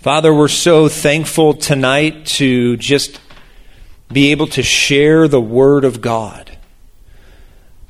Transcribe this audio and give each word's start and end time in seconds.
Father, 0.00 0.32
we're 0.32 0.48
so 0.48 0.88
thankful 0.88 1.52
tonight 1.52 2.24
to 2.24 2.78
just 2.78 3.20
be 4.10 4.30
able 4.30 4.46
to 4.46 4.62
share 4.62 5.28
the 5.28 5.42
Word 5.42 5.84
of 5.84 6.00
God. 6.00 6.56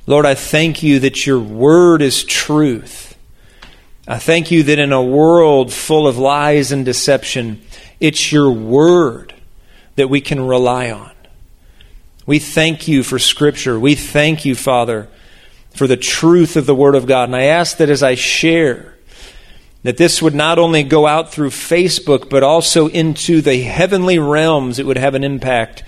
Lord, 0.09 0.27
I 0.27 0.35
thank 0.35 0.83
you 0.83 0.99
that 0.99 1.25
your 1.25 1.39
Word 1.39 2.03
is 2.03 2.25
truth. 2.25 3.17
I 4.09 4.19
thank 4.19 4.51
you 4.51 4.65
that 4.65 4.81
in 4.81 4.93
a 4.93 5.01
world 5.01 5.73
full 5.73 6.09
of 6.09 6.19
lies 6.19 6.73
and 6.73 6.85
deception, 6.85 7.63
it's 8.01 8.33
your 8.33 8.51
Word 8.51 9.33
that 9.95 10.11
we 10.11 10.21
can 10.21 10.41
rely 10.41 10.91
on. 10.91 11.13
We 12.27 12.41
thank 12.41 12.89
you 12.89 13.05
for 13.05 13.21
Scripture. 13.21 13.79
We 13.79 13.95
thank 13.95 14.45
you, 14.45 14.57
Father, 14.57 15.09
for 15.77 15.87
the 15.87 15.97
truth 15.97 16.57
of 16.57 16.67
the 16.67 16.75
Word 16.75 16.97
of 16.97 17.07
God. 17.07 17.29
And 17.29 17.37
I 17.37 17.45
ask 17.45 17.77
that 17.77 17.89
as 17.89 18.03
I 18.03 18.17
share, 18.17 18.97
that 19.83 19.97
this 19.97 20.21
would 20.21 20.35
not 20.35 20.59
only 20.59 20.83
go 20.83 21.07
out 21.07 21.33
through 21.33 21.51
Facebook, 21.51 22.29
but 22.29 22.43
also 22.43 22.89
into 22.89 23.41
the 23.41 23.63
heavenly 23.63 24.19
realms, 24.19 24.79
it 24.79 24.87
would 24.87 24.99
have 24.99 25.15
an 25.15 25.25
impact 25.25 25.83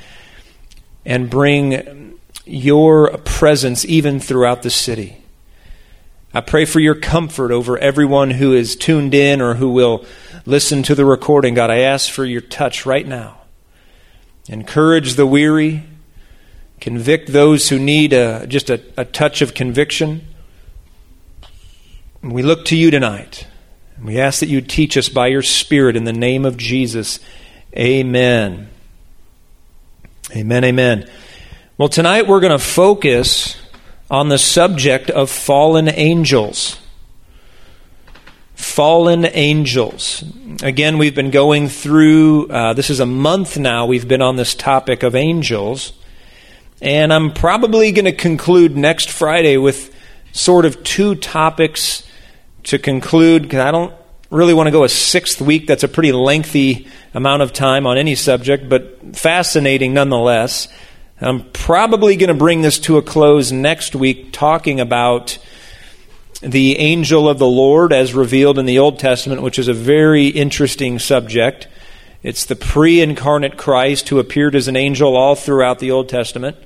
and 1.05 1.29
bring 1.29 2.19
your 2.47 3.19
presence 3.19 3.85
even 3.85 4.19
throughout 4.19 4.63
the 4.63 4.71
city. 4.71 5.19
I 6.35 6.41
pray 6.41 6.65
for 6.65 6.81
your 6.81 6.95
comfort 6.95 7.53
over 7.53 7.77
everyone 7.77 8.31
who 8.31 8.55
is 8.55 8.75
tuned 8.75 9.15
in 9.15 9.43
or 9.43 9.55
who 9.55 9.69
will 9.69 10.07
listen 10.47 10.83
to 10.85 10.95
the 10.95 11.05
recording. 11.05 11.53
God, 11.55 11.71
I 11.71 11.81
ask 11.81 12.11
for 12.11 12.25
your 12.25 12.41
touch 12.41 12.87
right 12.87 13.07
now. 13.07 13.39
Encourage 14.49 15.15
the 15.15 15.27
weary, 15.27 15.85
convict 16.81 17.33
those 17.33 17.69
who 17.69 17.79
need 17.79 18.15
a, 18.15 18.47
just 18.47 18.71
a, 18.71 18.81
a 18.97 19.05
touch 19.05 19.43
of 19.43 19.53
conviction. 19.53 20.27
We 22.23 22.43
look 22.43 22.65
to 22.67 22.77
you 22.77 22.91
tonight. 22.91 23.47
We 24.03 24.19
ask 24.19 24.41
that 24.41 24.49
you 24.49 24.61
teach 24.61 24.97
us 24.97 25.09
by 25.09 25.29
your 25.29 25.43
Spirit 25.43 25.95
in 25.95 26.05
the 26.05 26.13
name 26.13 26.45
of 26.45 26.57
Jesus. 26.57 27.21
Amen. 27.77 28.69
Amen, 30.35 30.65
amen. 30.65 31.09
Well, 31.79 31.89
tonight 31.89 32.27
we're 32.27 32.41
going 32.41 32.59
to 32.59 32.65
focus 32.65 33.57
on 34.11 34.29
the 34.29 34.39
subject 34.39 35.09
of 35.09 35.31
fallen 35.31 35.89
angels. 35.89 36.81
Fallen 38.55 39.25
angels. 39.25 40.25
Again, 40.63 40.99
we've 40.99 41.15
been 41.15 41.31
going 41.31 41.69
through, 41.69 42.49
uh, 42.49 42.73
this 42.73 42.91
is 42.91 42.99
a 42.99 43.07
month 43.07 43.57
now, 43.57 43.87
we've 43.87 44.09
been 44.09 44.23
on 44.23 44.35
this 44.35 44.55
topic 44.55 45.05
of 45.05 45.15
angels. 45.15 45.93
And 46.81 47.13
I'm 47.13 47.33
probably 47.33 47.93
going 47.93 48.07
to 48.07 48.13
conclude 48.13 48.77
next 48.77 49.11
Friday 49.11 49.57
with 49.59 49.95
sort 50.33 50.65
of 50.65 50.83
two 50.83 51.15
topics 51.15 52.03
to 52.65 52.79
conclude, 52.79 53.43
because 53.43 53.61
I 53.61 53.71
don't 53.71 53.95
really 54.31 54.55
want 54.55 54.67
to 54.67 54.71
go 54.71 54.85
a 54.85 54.89
sixth 54.89 55.41
week. 55.41 55.67
That's 55.67 55.85
a 55.85 55.89
pretty 55.89 56.13
lengthy 56.13 56.89
amount 57.15 57.43
of 57.43 57.53
time 57.53 57.87
on 57.87 57.99
any 57.99 58.15
subject, 58.15 58.69
but 58.69 59.17
fascinating 59.17 59.95
nonetheless. 59.95 60.69
I'm 61.21 61.51
probably 61.53 62.17
going 62.17 62.29
to 62.29 62.35
bring 62.35 62.63
this 62.63 62.79
to 62.81 62.97
a 62.97 63.03
close 63.03 63.53
next 63.53 63.95
week, 63.95 64.33
talking 64.33 64.81
about 64.81 65.39
the 66.41 66.79
angel 66.79 67.29
of 67.29 67.39
the 67.39 67.47
Lord 67.47 67.93
as 67.93 68.15
revealed 68.15 68.59
in 68.59 68.67
the 68.67 68.81
Old 68.81 68.99
Testament, 68.99 69.43
which 69.43 69.59
is 69.59 69.69
a 69.69 69.75
very 69.75 70.27
interesting 70.27 70.99
subject. 70.99 71.69
It's 72.23 72.45
the 72.45 72.57
pre 72.57 73.01
incarnate 73.01 73.57
Christ 73.57 74.09
who 74.09 74.19
appeared 74.19 74.57
as 74.57 74.67
an 74.67 74.77
angel 74.77 75.17
all 75.17 75.37
throughout 75.37 75.79
the 75.79 75.93
Old 75.93 76.09
Testament. 76.09 76.57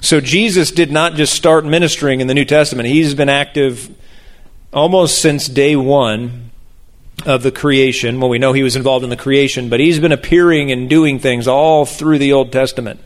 So 0.00 0.20
Jesus 0.20 0.70
did 0.70 0.90
not 0.90 1.14
just 1.14 1.34
start 1.34 1.64
ministering 1.64 2.20
in 2.20 2.26
the 2.26 2.34
New 2.34 2.44
Testament, 2.44 2.88
he's 2.88 3.14
been 3.14 3.28
active 3.28 3.94
almost 4.72 5.20
since 5.20 5.48
day 5.48 5.76
one 5.76 6.50
of 7.26 7.42
the 7.42 7.50
creation. 7.50 8.20
Well, 8.20 8.28
we 8.28 8.38
know 8.38 8.52
he 8.52 8.62
was 8.62 8.76
involved 8.76 9.04
in 9.04 9.10
the 9.10 9.16
creation, 9.16 9.68
but 9.68 9.80
he's 9.80 9.98
been 9.98 10.12
appearing 10.12 10.70
and 10.70 10.88
doing 10.88 11.18
things 11.18 11.48
all 11.48 11.84
through 11.84 12.18
the 12.18 12.32
Old 12.32 12.52
Testament. 12.52 13.00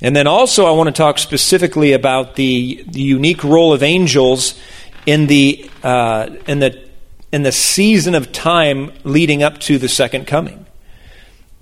And 0.00 0.14
then 0.14 0.26
also, 0.26 0.66
I 0.66 0.70
want 0.70 0.88
to 0.88 0.92
talk 0.92 1.18
specifically 1.18 1.92
about 1.92 2.36
the, 2.36 2.84
the 2.86 3.00
unique 3.00 3.42
role 3.42 3.72
of 3.72 3.82
angels 3.82 4.54
in 5.06 5.26
the, 5.26 5.68
uh, 5.82 6.28
in, 6.46 6.60
the, 6.60 6.88
in 7.32 7.42
the 7.42 7.50
season 7.50 8.14
of 8.14 8.30
time 8.30 8.92
leading 9.02 9.42
up 9.42 9.58
to 9.60 9.78
the 9.78 9.88
second 9.88 10.26
coming. 10.26 10.66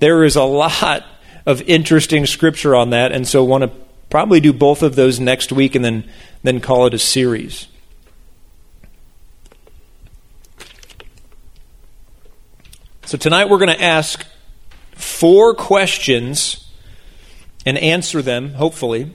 There 0.01 0.25
is 0.25 0.37
a 0.37 0.43
lot 0.43 1.07
of 1.47 1.63
interesting 1.63 2.27
scripture 2.27 2.77
on 2.77 2.91
that, 2.91 3.13
and 3.13 3.27
so 3.27 3.43
I 3.43 3.49
want 3.49 3.65
to 3.65 3.71
probably 4.11 4.41
do 4.41 4.53
both 4.53 4.83
of 4.83 4.97
those 4.97 5.19
next 5.19 5.51
week 5.51 5.75
and 5.75 5.85
then, 5.85 6.05
then 6.43 6.61
call 6.61 6.87
it 6.87 6.93
a 6.93 6.99
series. 6.99 7.69
So 13.07 13.17
tonight 13.17 13.49
we're 13.49 13.59
going 13.59 13.69
to 13.69 13.81
ask 13.81 14.27
four 14.91 15.55
questions 15.55 16.69
and 17.65 17.79
answer 17.79 18.21
them, 18.21 18.55
hopefully. 18.55 19.13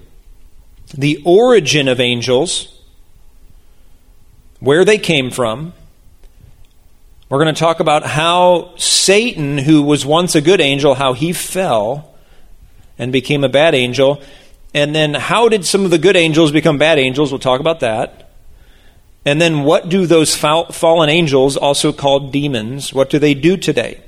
The 0.94 1.22
origin 1.26 1.90
of 1.90 2.00
angels, 2.00 2.82
where 4.62 4.86
they 4.86 4.98
came 4.98 5.30
from. 5.30 5.74
We're 7.28 7.44
going 7.44 7.54
to 7.54 7.60
talk 7.60 7.82
about 7.82 8.06
how 8.06 8.76
Satan, 8.78 9.58
who 9.58 9.84
was 9.84 10.06
once 10.06 10.36
a 10.36 10.42
good 10.42 10.62
angel, 10.62 10.96
how 10.96 11.12
he 11.12 11.34
fell 11.34 12.16
and 12.98 13.12
became 13.12 13.44
a 13.44 13.50
bad 13.50 13.76
angel. 13.76 14.22
And 14.74 14.96
then 14.96 15.16
how 15.16 15.50
did 15.50 15.66
some 15.66 15.84
of 15.84 15.92
the 15.92 15.98
good 15.98 16.16
angels 16.16 16.54
become 16.54 16.78
bad 16.78 16.98
angels? 16.98 17.30
We'll 17.30 17.40
talk 17.40 17.60
about 17.60 17.82
that. 17.82 18.31
And 19.26 19.40
then 19.40 19.64
what 19.64 19.88
do 19.90 20.08
those 20.08 20.36
fallen 20.36 21.10
angels, 21.10 21.56
also 21.56 21.94
called 21.94 22.32
demons, 22.32 22.94
what 22.94 23.10
do 23.10 23.20
they 23.20 23.34
do 23.34 23.56
today? 23.56 24.02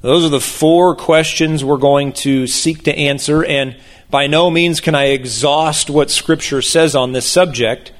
Those 0.00 0.24
are 0.24 0.30
the 0.30 0.40
four 0.40 0.96
questions 0.96 1.64
we're 1.64 1.76
going 1.76 2.12
to 2.14 2.46
seek 2.46 2.84
to 2.84 2.96
answer, 2.96 3.44
and 3.44 3.76
by 4.10 4.26
no 4.26 4.50
means 4.50 4.80
can 4.80 4.94
I 4.94 5.06
exhaust 5.06 5.90
what 5.90 6.10
Scripture 6.10 6.60
says 6.62 6.96
on 6.96 7.12
this 7.12 7.28
subject, 7.28 7.92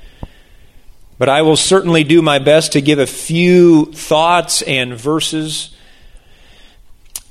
but 1.19 1.29
I 1.29 1.43
will 1.43 1.57
certainly 1.57 2.03
do 2.03 2.21
my 2.21 2.39
best 2.39 2.73
to 2.73 2.81
give 2.81 2.99
a 2.99 3.07
few 3.07 3.93
thoughts 3.93 4.63
and 4.63 4.95
verses. 4.95 5.77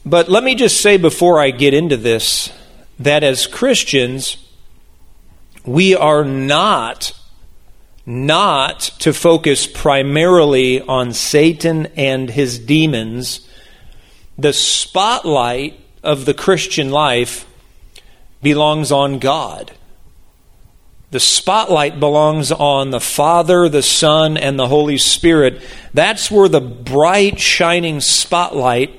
But 0.05 0.29
let 0.29 0.43
me 0.43 0.55
just 0.55 0.79
say 0.79 0.95
before 0.95 1.39
I 1.39 1.51
get 1.51 1.73
into 1.73 1.97
this 1.97 2.51
that 2.99 3.23
as 3.23 3.47
Christians, 3.47 4.37
we 5.65 5.95
are 5.95 6.23
not 6.23 7.11
not 8.05 8.79
to 8.99 9.13
focus 9.13 9.67
primarily 9.67 10.81
on 10.81 11.13
Satan 11.13 11.87
and 11.95 12.29
his 12.29 12.59
demons. 12.59 13.47
The 14.37 14.53
spotlight 14.53 15.79
of 16.03 16.25
the 16.25 16.33
Christian 16.33 16.89
life 16.89 17.47
belongs 18.41 18.91
on 18.91 19.19
God. 19.19 19.71
The 21.11 21.19
spotlight 21.19 21.99
belongs 21.99 22.51
on 22.51 22.91
the 22.91 23.01
Father, 23.01 23.67
the 23.67 23.83
Son, 23.83 24.37
and 24.37 24.57
the 24.57 24.69
Holy 24.69 24.97
Spirit. 24.97 25.61
That's 25.93 26.31
where 26.31 26.47
the 26.47 26.61
bright, 26.61 27.37
shining 27.37 27.99
spotlight 27.99 28.95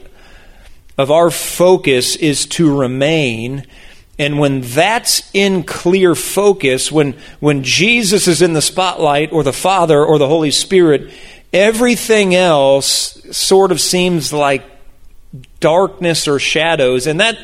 of 0.99 1.11
our 1.11 1.31
focus 1.31 2.15
is 2.17 2.45
to 2.47 2.79
remain 2.79 3.67
and 4.19 4.39
when 4.39 4.61
that's 4.61 5.31
in 5.33 5.65
clear 5.65 6.15
focus, 6.15 6.93
when, 6.93 7.17
when 7.41 7.63
Jesus 7.63 8.29
is 8.29 8.43
in 8.43 8.53
the 8.53 8.63
spotlight, 8.63 9.33
or 9.33 9.43
the 9.43 9.53
Father, 9.53 10.05
or 10.05 10.19
the 10.19 10.29
Holy 10.29 10.51
Spirit, 10.51 11.13
everything 11.53 12.35
else 12.35 13.21
sort 13.37 13.73
of 13.73 13.81
seems 13.81 14.33
like 14.33 14.65
darkness 15.61 16.29
or 16.29 16.39
shadows. 16.39 17.07
And 17.07 17.21
that, 17.21 17.39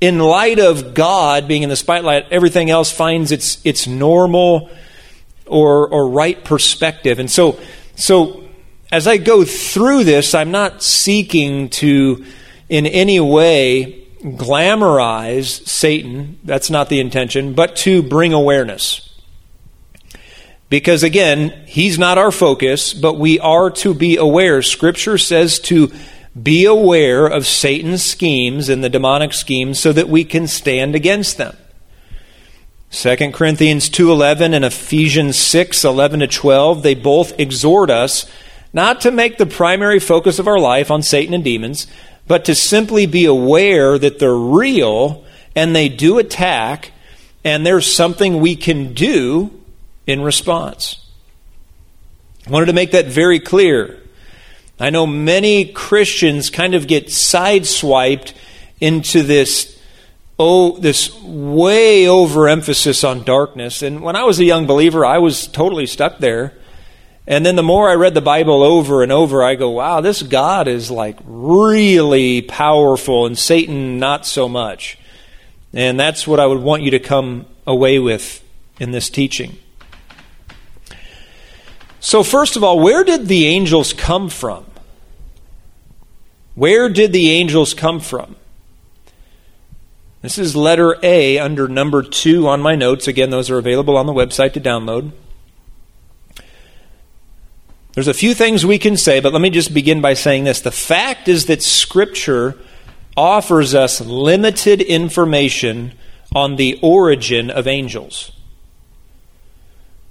in 0.00 0.18
light 0.18 0.58
of 0.58 0.94
God 0.94 1.46
being 1.46 1.62
in 1.62 1.68
the 1.68 1.76
spotlight, 1.76 2.26
everything 2.32 2.68
else 2.68 2.90
finds 2.90 3.30
its, 3.30 3.64
its 3.64 3.86
normal 3.86 4.70
or, 5.46 5.88
or 5.88 6.08
right 6.08 6.42
perspective. 6.42 7.20
And 7.20 7.30
so, 7.30 7.60
so, 7.94 8.42
as 8.90 9.06
I 9.06 9.16
go 9.16 9.44
through 9.44 10.04
this, 10.04 10.34
I'm 10.34 10.50
not 10.50 10.82
seeking 10.82 11.70
to, 11.70 12.24
in 12.68 12.86
any 12.86 13.20
way, 13.20 14.01
glamorize 14.22 15.66
Satan. 15.66 16.38
That's 16.44 16.70
not 16.70 16.88
the 16.88 17.00
intention, 17.00 17.54
but 17.54 17.76
to 17.76 18.02
bring 18.02 18.32
awareness. 18.32 19.08
Because 20.68 21.02
again, 21.02 21.50
he's 21.66 21.98
not 21.98 22.16
our 22.16 22.30
focus, 22.30 22.94
but 22.94 23.18
we 23.18 23.38
are 23.40 23.70
to 23.70 23.92
be 23.92 24.16
aware. 24.16 24.62
Scripture 24.62 25.18
says 25.18 25.58
to 25.60 25.92
be 26.40 26.64
aware 26.64 27.26
of 27.26 27.46
Satan's 27.46 28.02
schemes 28.02 28.70
and 28.70 28.82
the 28.82 28.88
demonic 28.88 29.34
schemes 29.34 29.78
so 29.78 29.92
that 29.92 30.08
we 30.08 30.24
can 30.24 30.46
stand 30.46 30.94
against 30.94 31.36
them. 31.36 31.56
2 32.90 33.32
Corinthians 33.32 33.88
2:11 33.90 34.54
and 34.54 34.64
Ephesians 34.64 35.36
6:11 35.36 36.20
to 36.20 36.26
12, 36.26 36.82
they 36.82 36.94
both 36.94 37.38
exhort 37.38 37.90
us 37.90 38.26
not 38.72 39.00
to 39.02 39.10
make 39.10 39.36
the 39.36 39.46
primary 39.46 39.98
focus 39.98 40.38
of 40.38 40.48
our 40.48 40.58
life 40.58 40.90
on 40.90 41.02
Satan 41.02 41.34
and 41.34 41.44
demons, 41.44 41.86
but 42.26 42.44
to 42.46 42.54
simply 42.54 43.06
be 43.06 43.24
aware 43.24 43.98
that 43.98 44.18
they're 44.18 44.34
real 44.34 45.24
and 45.54 45.74
they 45.74 45.88
do 45.88 46.18
attack, 46.18 46.92
and 47.44 47.66
there's 47.66 47.92
something 47.92 48.40
we 48.40 48.56
can 48.56 48.94
do 48.94 49.50
in 50.06 50.22
response. 50.22 50.96
I 52.46 52.50
wanted 52.50 52.66
to 52.66 52.72
make 52.72 52.92
that 52.92 53.06
very 53.06 53.38
clear. 53.38 54.00
I 54.80 54.90
know 54.90 55.06
many 55.06 55.66
Christians 55.66 56.50
kind 56.50 56.74
of 56.74 56.88
get 56.88 57.06
sideswiped 57.06 58.32
into 58.80 59.22
this 59.22 59.78
oh 60.38 60.76
this 60.78 61.14
way 61.22 62.08
overemphasis 62.08 63.04
on 63.04 63.22
darkness. 63.22 63.82
And 63.82 64.02
when 64.02 64.16
I 64.16 64.24
was 64.24 64.40
a 64.40 64.44
young 64.44 64.66
believer, 64.66 65.04
I 65.04 65.18
was 65.18 65.46
totally 65.46 65.86
stuck 65.86 66.18
there. 66.18 66.54
And 67.26 67.46
then 67.46 67.54
the 67.54 67.62
more 67.62 67.88
I 67.88 67.94
read 67.94 68.14
the 68.14 68.20
Bible 68.20 68.62
over 68.62 69.02
and 69.02 69.12
over, 69.12 69.44
I 69.44 69.54
go, 69.54 69.70
wow, 69.70 70.00
this 70.00 70.22
God 70.22 70.66
is 70.66 70.90
like 70.90 71.18
really 71.24 72.42
powerful 72.42 73.26
and 73.26 73.38
Satan 73.38 73.98
not 73.98 74.26
so 74.26 74.48
much. 74.48 74.98
And 75.72 75.98
that's 75.98 76.26
what 76.26 76.40
I 76.40 76.46
would 76.46 76.62
want 76.62 76.82
you 76.82 76.90
to 76.90 76.98
come 76.98 77.46
away 77.66 77.98
with 77.98 78.44
in 78.80 78.90
this 78.90 79.08
teaching. 79.08 79.56
So, 82.00 82.24
first 82.24 82.56
of 82.56 82.64
all, 82.64 82.80
where 82.80 83.04
did 83.04 83.28
the 83.28 83.46
angels 83.46 83.92
come 83.92 84.28
from? 84.28 84.66
Where 86.56 86.88
did 86.88 87.12
the 87.12 87.30
angels 87.30 87.74
come 87.74 88.00
from? 88.00 88.34
This 90.20 90.36
is 90.36 90.54
letter 90.54 90.96
A 91.02 91.38
under 91.38 91.68
number 91.68 92.02
two 92.02 92.48
on 92.48 92.60
my 92.60 92.74
notes. 92.74 93.06
Again, 93.06 93.30
those 93.30 93.50
are 93.50 93.58
available 93.58 93.96
on 93.96 94.06
the 94.06 94.12
website 94.12 94.52
to 94.54 94.60
download. 94.60 95.12
There's 97.94 98.08
a 98.08 98.14
few 98.14 98.32
things 98.32 98.64
we 98.64 98.78
can 98.78 98.96
say, 98.96 99.20
but 99.20 99.32
let 99.32 99.42
me 99.42 99.50
just 99.50 99.74
begin 99.74 100.00
by 100.00 100.14
saying 100.14 100.44
this. 100.44 100.62
The 100.62 100.70
fact 100.70 101.28
is 101.28 101.46
that 101.46 101.62
Scripture 101.62 102.58
offers 103.16 103.74
us 103.74 104.00
limited 104.00 104.80
information 104.80 105.92
on 106.34 106.56
the 106.56 106.78
origin 106.82 107.50
of 107.50 107.66
angels. 107.66 108.32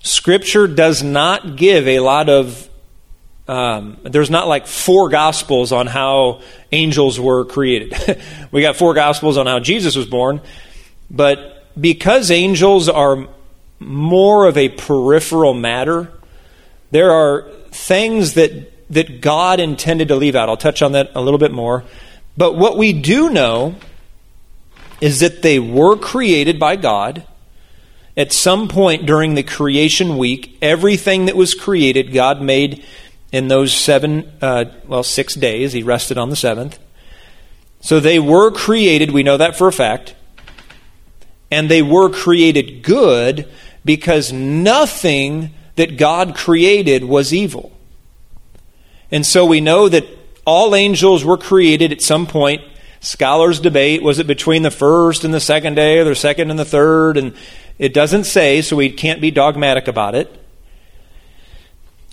Scripture 0.03 0.67
does 0.67 1.01
not 1.01 1.55
give 1.55 1.87
a 1.87 1.99
lot 1.99 2.29
of, 2.29 2.69
um, 3.47 3.97
there's 4.03 4.29
not 4.29 4.47
like 4.47 4.67
four 4.67 5.09
gospels 5.09 5.71
on 5.71 5.87
how 5.87 6.41
angels 6.71 7.19
were 7.19 7.45
created. 7.45 8.21
we 8.51 8.61
got 8.61 8.75
four 8.75 8.93
gospels 8.93 9.37
on 9.37 9.47
how 9.47 9.59
Jesus 9.59 9.95
was 9.95 10.05
born, 10.05 10.41
but 11.09 11.65
because 11.79 12.29
angels 12.29 12.89
are 12.89 13.27
more 13.79 14.45
of 14.45 14.57
a 14.57 14.69
peripheral 14.69 15.55
matter, 15.55 16.11
there 16.91 17.11
are 17.11 17.49
things 17.71 18.33
that, 18.33 18.71
that 18.93 19.21
God 19.21 19.59
intended 19.59 20.09
to 20.09 20.15
leave 20.15 20.35
out. 20.35 20.49
I'll 20.49 20.57
touch 20.57 20.81
on 20.81 20.91
that 20.91 21.11
a 21.15 21.21
little 21.21 21.39
bit 21.39 21.51
more. 21.51 21.83
But 22.37 22.55
what 22.55 22.77
we 22.77 22.93
do 22.93 23.29
know 23.29 23.75
is 24.99 25.19
that 25.21 25.41
they 25.41 25.59
were 25.59 25.97
created 25.97 26.59
by 26.59 26.75
God 26.75 27.25
at 28.15 28.33
some 28.33 28.67
point 28.67 29.05
during 29.05 29.35
the 29.35 29.43
creation 29.43 30.17
week, 30.17 30.57
everything 30.61 31.25
that 31.25 31.35
was 31.35 31.53
created, 31.53 32.13
God 32.13 32.41
made 32.41 32.85
in 33.31 33.47
those 33.47 33.73
seven, 33.73 34.31
uh, 34.41 34.65
well, 34.85 35.03
six 35.03 35.33
days. 35.33 35.73
He 35.73 35.83
rested 35.83 36.17
on 36.17 36.29
the 36.29 36.35
seventh. 36.35 36.77
So 37.79 37.99
they 37.99 38.19
were 38.19 38.51
created, 38.51 39.11
we 39.11 39.23
know 39.23 39.37
that 39.37 39.57
for 39.57 39.67
a 39.67 39.73
fact. 39.73 40.15
And 41.49 41.69
they 41.69 41.81
were 41.81 42.09
created 42.09 42.83
good 42.83 43.49
because 43.83 44.31
nothing 44.31 45.51
that 45.81 45.97
God 45.97 46.35
created 46.35 47.03
was 47.03 47.33
evil. 47.33 47.71
And 49.09 49.25
so 49.25 49.47
we 49.47 49.61
know 49.61 49.89
that 49.89 50.05
all 50.45 50.75
angels 50.75 51.25
were 51.25 51.39
created 51.39 51.91
at 51.91 52.03
some 52.03 52.27
point. 52.27 52.61
Scholars 52.99 53.59
debate 53.59 54.03
was 54.03 54.19
it 54.19 54.27
between 54.27 54.61
the 54.61 54.69
first 54.69 55.23
and 55.23 55.33
the 55.33 55.39
second 55.39 55.73
day, 55.73 55.97
or 55.97 56.03
the 56.03 56.13
second 56.13 56.51
and 56.51 56.59
the 56.59 56.65
third? 56.65 57.17
And 57.17 57.33
it 57.79 57.95
doesn't 57.95 58.25
say, 58.25 58.61
so 58.61 58.75
we 58.75 58.91
can't 58.91 59.21
be 59.21 59.31
dogmatic 59.31 59.87
about 59.87 60.13
it. 60.13 60.31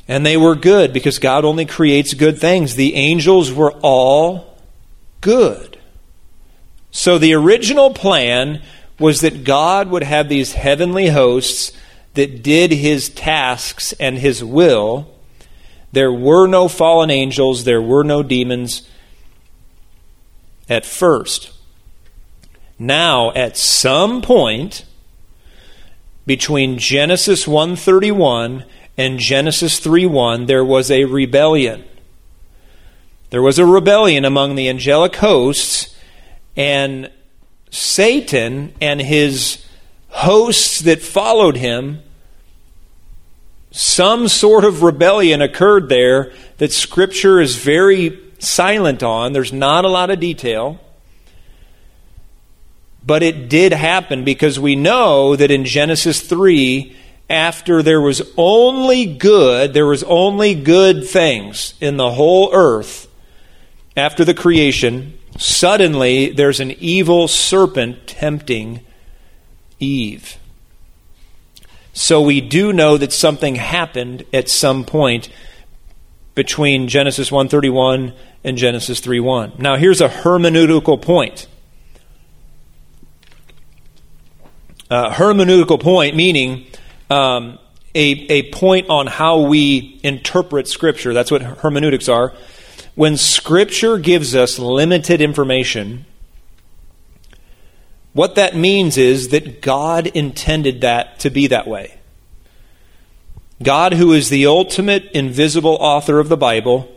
And 0.09 0.25
they 0.25 0.39
were 0.39 0.55
good 0.55 0.95
because 0.95 1.19
God 1.19 1.45
only 1.45 1.67
creates 1.67 2.15
good 2.15 2.39
things. 2.39 2.75
The 2.75 2.95
angels 2.95 3.53
were 3.53 3.73
all 3.83 4.57
good. 5.21 5.79
So 6.91 7.19
the 7.19 7.35
original 7.35 7.93
plan 7.93 8.63
was 8.99 9.21
that 9.21 9.45
God 9.45 9.91
would 9.91 10.05
have 10.05 10.31
these 10.31 10.55
heavenly 10.55 11.09
hosts 11.09 11.77
that 12.15 12.43
did 12.43 12.73
his 12.73 13.09
tasks 13.09 13.93
and 13.95 14.19
his 14.19 14.43
will. 14.43 15.15
There 15.93 16.13
were 16.13 16.47
no 16.47 16.69
fallen 16.69 17.11
angels, 17.11 17.65
there 17.65 17.83
were 17.83 18.05
no 18.05 18.23
demons 18.23 18.89
at 20.69 20.85
first. 20.85 21.51
Now, 22.79 23.33
at 23.33 23.57
some 23.57 24.23
point, 24.23 24.85
between 26.27 26.79
Genesis 26.79 27.49
131 27.49 28.65
and 28.99 29.19
Genesis 29.19 29.81
3:1 29.81 30.47
there 30.47 30.65
was 30.65 30.91
a 30.91 31.05
rebellion. 31.05 31.85
There 33.31 33.43
was 33.43 33.59
a 33.59 33.65
rebellion 33.65 34.25
among 34.25 34.55
the 34.55 34.69
angelic 34.69 35.17
hosts 35.17 35.95
and 36.57 37.11
Satan 37.71 38.75
and 38.81 39.01
his 39.01 39.65
hosts 40.19 40.81
that 40.81 41.01
followed 41.01 41.57
him 41.57 42.03
some 43.71 44.27
sort 44.27 44.65
of 44.65 44.83
rebellion 44.83 45.41
occurred 45.41 45.89
there 45.89 46.33
that 46.57 46.73
scripture 46.73 47.41
is 47.41 47.57
very 47.57 48.19
silent 48.41 49.03
on. 49.03 49.33
There's 49.33 49.53
not 49.53 49.85
a 49.85 49.89
lot 49.89 50.11
of 50.11 50.19
detail. 50.19 50.81
But 53.07 53.23
it 53.23 53.49
did 53.49 53.73
happen 53.73 54.25
because 54.25 54.59
we 54.59 54.75
know 54.75 55.37
that 55.37 55.51
in 55.51 55.65
Genesis 55.65 56.21
3, 56.21 56.97
after 57.31 57.83
there 57.83 58.01
was 58.01 58.23
only 58.37 59.07
good, 59.07 59.73
there 59.73 59.87
was 59.87 60.03
only 60.05 60.55
good 60.55 61.07
things 61.07 61.75
in 61.81 61.97
the 61.97 62.11
whole 62.11 62.51
earth 62.53 63.07
after 63.97 64.25
the 64.25 64.35
creation, 64.35 65.19
suddenly 65.39 66.31
there's 66.31 66.61
an 66.61 66.73
evil 66.73 67.29
serpent 67.29 68.07
tempting 68.07 68.81
Eve. 69.81 70.39
So 71.93 72.21
we 72.21 72.41
do 72.41 72.73
know 72.73 72.97
that 72.97 73.13
something 73.13 73.57
happened 73.57 74.25
at 74.33 74.49
some 74.49 74.85
point 74.85 75.29
between 76.35 76.87
Genesis 76.87 77.33
131 77.33 78.13
and 78.45 78.57
Genesis 78.57 79.01
3:1. 79.01 79.59
Now 79.59 79.77
here's 79.77 80.01
a 80.01 80.09
hermeneutical 80.09 81.03
point. 81.03 81.49
Uh, 84.91 85.11
hermeneutical 85.11 85.81
point, 85.81 86.15
meaning 86.15 86.67
um, 87.11 87.59
a, 87.95 88.11
a 88.31 88.51
point 88.53 88.89
on 88.89 89.07
how 89.07 89.41
we 89.41 89.99
interpret 90.03 90.69
Scripture. 90.69 91.13
That's 91.13 91.31
what 91.31 91.43
hermeneutics 91.43 92.09
are. 92.09 92.33
When 92.95 93.17
Scripture 93.17 93.99
gives 93.99 94.35
us 94.35 94.59
limited 94.59 95.21
information, 95.21 96.07
what 98.19 98.35
that 98.35 98.55
means 98.55 98.99
is 98.99 99.29
that 99.29 99.63
God 99.63 100.09
intended 100.09 100.83
that 100.83 101.19
to 101.21 101.31
be 101.31 101.47
that 101.47 101.67
way. 101.67 101.99
God, 103.63 103.95
who 103.95 104.13
is 104.13 104.29
the 104.29 104.47
ultimate 104.47 105.11
invisible 105.13 105.79
author 105.81 106.19
of 106.19 106.29
the 106.29 106.37
Bible, 106.37 106.95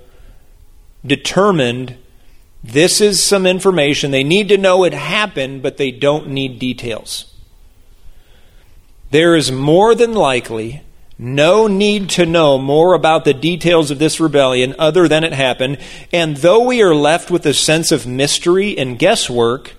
determined 1.06 1.98
this 2.64 3.00
is 3.00 3.24
some 3.24 3.46
information. 3.46 4.12
They 4.12 4.24
need 4.24 4.50
to 4.50 4.58
know 4.58 4.84
it 4.84 4.94
happened, 4.94 5.62
but 5.64 5.78
they 5.78 5.92
don't 5.92 6.28
need 6.28 6.60
details 6.60 7.32
there 9.12 9.36
is 9.36 9.52
more 9.52 9.94
than 9.94 10.14
likely 10.14 10.82
no 11.18 11.68
need 11.68 12.10
to 12.10 12.26
know 12.26 12.58
more 12.58 12.96
about 12.96 13.26
the 13.26 13.34
details 13.34 13.92
of 13.92 14.00
this 14.00 14.20
rebellion 14.20 14.74
other 14.80 15.08
than 15.08 15.24
it 15.24 15.34
happened. 15.34 15.78
And 16.12 16.38
though 16.38 16.66
we 16.66 16.82
are 16.82 16.96
left 16.96 17.30
with 17.30 17.46
a 17.46 17.54
sense 17.54 17.92
of 17.92 18.08
mystery 18.08 18.76
and 18.76 18.98
guesswork, 18.98 19.76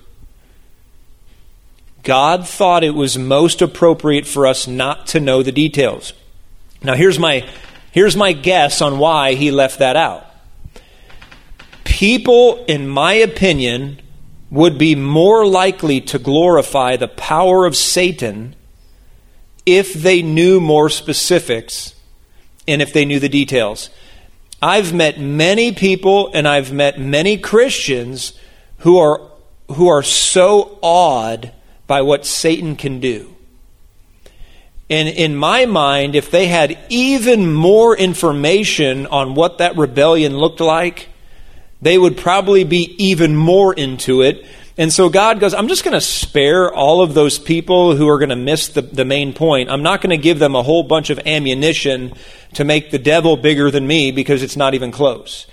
God 2.03 2.47
thought 2.47 2.83
it 2.83 2.93
was 2.93 3.17
most 3.17 3.61
appropriate 3.61 4.27
for 4.27 4.45
us 4.45 4.67
not 4.67 5.07
to 5.07 5.19
know 5.19 5.41
the 5.41 5.51
details. 5.51 6.13
Now, 6.83 6.95
here's 6.95 7.17
my, 7.17 7.47
here's 7.91 8.17
my 8.17 8.33
guess 8.33 8.81
on 8.81 8.99
why 8.99 9.35
he 9.35 9.51
left 9.51 9.79
that 9.79 9.95
out. 9.95 10.25
People, 11.85 12.65
in 12.65 12.87
my 12.87 13.13
opinion, 13.13 14.01
would 14.51 14.77
be 14.77 14.95
more 14.95 15.47
likely 15.47 16.01
to 16.01 16.19
glorify 16.19 16.97
the 16.97 17.07
power 17.07 17.65
of 17.65 17.75
Satan 17.75 18.55
if 19.65 19.93
they 19.93 20.21
knew 20.21 20.59
more 20.59 20.89
specifics 20.89 21.95
and 22.67 22.81
if 22.81 22.91
they 22.91 23.05
knew 23.05 23.19
the 23.19 23.29
details. 23.29 23.89
I've 24.61 24.93
met 24.93 25.19
many 25.19 25.71
people 25.71 26.31
and 26.33 26.47
I've 26.47 26.71
met 26.71 26.99
many 26.99 27.37
Christians 27.37 28.33
who 28.79 28.97
are 28.97 29.29
who 29.69 29.87
are 29.87 30.03
so 30.03 30.77
awed 30.81 31.51
by 31.87 32.01
what 32.01 32.25
Satan 32.25 32.75
can 32.75 32.99
do. 32.99 33.35
And 34.89 35.07
in 35.07 35.35
my 35.35 35.65
mind, 35.65 36.15
if 36.15 36.29
they 36.29 36.47
had 36.47 36.77
even 36.89 37.53
more 37.53 37.97
information 37.97 39.07
on 39.07 39.33
what 39.33 39.57
that 39.57 39.77
rebellion 39.77 40.37
looked 40.37 40.59
like, 40.59 41.09
they 41.81 41.97
would 41.97 42.17
probably 42.17 42.63
be 42.63 42.95
even 42.97 43.35
more 43.35 43.73
into 43.73 44.21
it 44.21 44.45
and 44.77 44.91
so 44.91 45.07
God 45.09 45.39
goes, 45.39 45.53
I'm 45.53 45.67
just 45.67 45.83
going 45.83 45.93
to 45.93 46.01
spare 46.01 46.73
all 46.73 47.03
of 47.03 47.13
those 47.13 47.37
people 47.37 47.95
who 47.95 48.09
are 48.09 48.17
going 48.17 48.29
to 48.29 48.35
miss 48.35 48.69
the, 48.69 48.81
the 48.81 49.05
main 49.05 49.33
point. 49.33 49.69
I'm 49.69 49.83
not 49.83 50.01
going 50.01 50.09
to 50.09 50.17
give 50.17 50.39
them 50.39 50.55
a 50.55 50.63
whole 50.63 50.81
bunch 50.81 51.11
of 51.11 51.19
ammunition 51.27 52.13
to 52.55 52.63
make 52.63 52.89
the 52.89 52.97
devil 52.97 53.37
bigger 53.37 53.69
than 53.69 53.85
me 53.85 54.11
because 54.11 54.41
it's 54.41 54.57
not 54.57 54.73
even 54.73 54.91
close. 54.91 55.45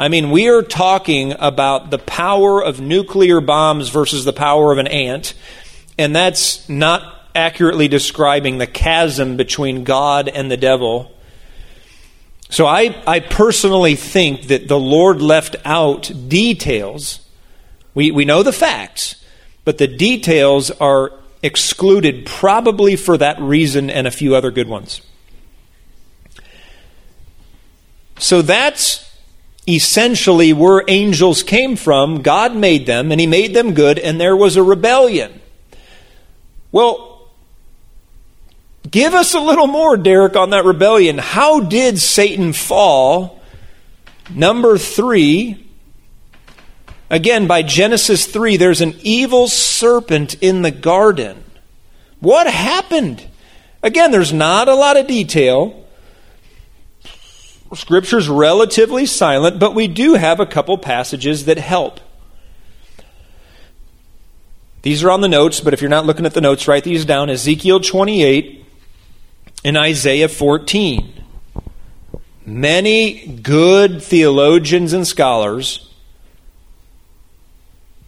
I 0.00 0.08
mean, 0.08 0.30
we 0.30 0.48
are 0.48 0.62
talking 0.62 1.34
about 1.38 1.90
the 1.90 1.98
power 1.98 2.64
of 2.64 2.80
nuclear 2.80 3.42
bombs 3.42 3.90
versus 3.90 4.24
the 4.24 4.32
power 4.32 4.72
of 4.72 4.78
an 4.78 4.86
ant, 4.86 5.34
and 5.98 6.16
that's 6.16 6.66
not 6.70 7.28
accurately 7.34 7.86
describing 7.86 8.56
the 8.56 8.66
chasm 8.66 9.36
between 9.36 9.84
God 9.84 10.26
and 10.26 10.50
the 10.50 10.56
devil. 10.56 11.14
So 12.48 12.64
I, 12.64 12.98
I 13.06 13.20
personally 13.20 13.94
think 13.94 14.44
that 14.44 14.68
the 14.68 14.78
Lord 14.78 15.20
left 15.20 15.56
out 15.66 16.10
details. 16.28 17.20
We, 17.94 18.10
we 18.10 18.24
know 18.24 18.42
the 18.42 18.54
facts, 18.54 19.22
but 19.66 19.76
the 19.76 19.86
details 19.86 20.70
are 20.70 21.12
excluded 21.42 22.24
probably 22.24 22.96
for 22.96 23.18
that 23.18 23.38
reason 23.38 23.90
and 23.90 24.06
a 24.06 24.10
few 24.10 24.34
other 24.34 24.50
good 24.50 24.66
ones. 24.66 25.02
So 28.18 28.40
that's 28.40 29.09
essentially 29.76 30.52
where 30.52 30.84
angels 30.88 31.42
came 31.42 31.76
from. 31.76 32.22
God 32.22 32.54
made 32.54 32.86
them, 32.86 33.10
and 33.10 33.20
He 33.20 33.26
made 33.26 33.54
them 33.54 33.74
good, 33.74 33.98
and 33.98 34.20
there 34.20 34.36
was 34.36 34.56
a 34.56 34.62
rebellion. 34.62 35.40
Well, 36.72 37.28
give 38.90 39.14
us 39.14 39.34
a 39.34 39.40
little 39.40 39.66
more, 39.66 39.96
Derek, 39.96 40.36
on 40.36 40.50
that 40.50 40.64
rebellion. 40.64 41.18
How 41.18 41.60
did 41.60 41.98
Satan 41.98 42.52
fall? 42.52 43.40
Number 44.32 44.78
three, 44.78 45.66
again, 47.08 47.46
by 47.46 47.62
Genesis 47.62 48.26
3, 48.26 48.56
there's 48.56 48.80
an 48.80 48.94
evil 49.02 49.48
serpent 49.48 50.34
in 50.40 50.62
the 50.62 50.70
garden. 50.70 51.42
What 52.20 52.46
happened? 52.46 53.26
Again, 53.82 54.10
there's 54.10 54.32
not 54.32 54.68
a 54.68 54.74
lot 54.74 54.96
of 54.96 55.06
detail. 55.06 55.84
Scripture's 57.74 58.28
relatively 58.28 59.06
silent, 59.06 59.58
but 59.58 59.74
we 59.74 59.86
do 59.86 60.14
have 60.14 60.40
a 60.40 60.46
couple 60.46 60.76
passages 60.76 61.44
that 61.44 61.58
help. 61.58 62.00
These 64.82 65.04
are 65.04 65.10
on 65.10 65.20
the 65.20 65.28
notes, 65.28 65.60
but 65.60 65.74
if 65.74 65.80
you're 65.80 65.90
not 65.90 66.06
looking 66.06 66.26
at 66.26 66.34
the 66.34 66.40
notes, 66.40 66.66
write 66.66 66.84
these 66.84 67.04
down 67.04 67.30
Ezekiel 67.30 67.80
28 67.80 68.64
and 69.64 69.76
Isaiah 69.76 70.28
14. 70.28 71.24
Many 72.46 73.26
good 73.26 74.02
theologians 74.02 74.92
and 74.92 75.06
scholars 75.06 75.90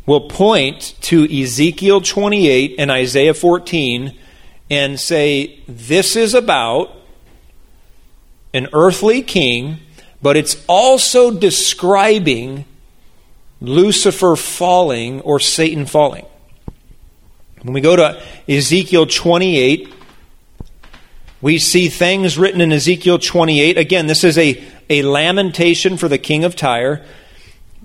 will 0.07 0.29
point 0.29 0.95
to 1.03 1.25
Ezekiel 1.25 2.01
28 2.01 2.77
and 2.79 2.91
Isaiah 2.91 3.35
14 3.35 4.19
and 4.71 4.99
say, 4.99 5.61
This 5.69 6.17
is 6.17 6.35
about 6.35 6.97
an 8.55 8.69
earthly 8.73 9.23
king, 9.23 9.79
but 10.21 10.37
it's 10.37 10.63
also 10.69 11.31
describing 11.31 12.65
Lucifer 13.61 14.37
falling 14.37 15.21
or 15.23 15.41
Satan 15.41 15.87
falling. 15.87 16.27
When 17.63 17.75
we 17.75 17.81
go 17.81 17.97
to 17.97 18.21
Ezekiel 18.49 19.07
28, 19.07 19.93
we 21.41 21.59
see 21.59 21.89
things 21.89 22.39
written 22.39 22.61
in 22.61 22.73
Ezekiel 22.73 23.19
28. 23.19 23.79
Again, 23.79 24.07
this 24.07 24.25
is 24.25 24.37
a, 24.39 24.63
a 24.91 25.03
lamentation 25.03 25.97
for 25.97 26.09
the 26.09 26.19
king 26.19 26.45
of 26.45 26.57
Tyre. 26.57 27.05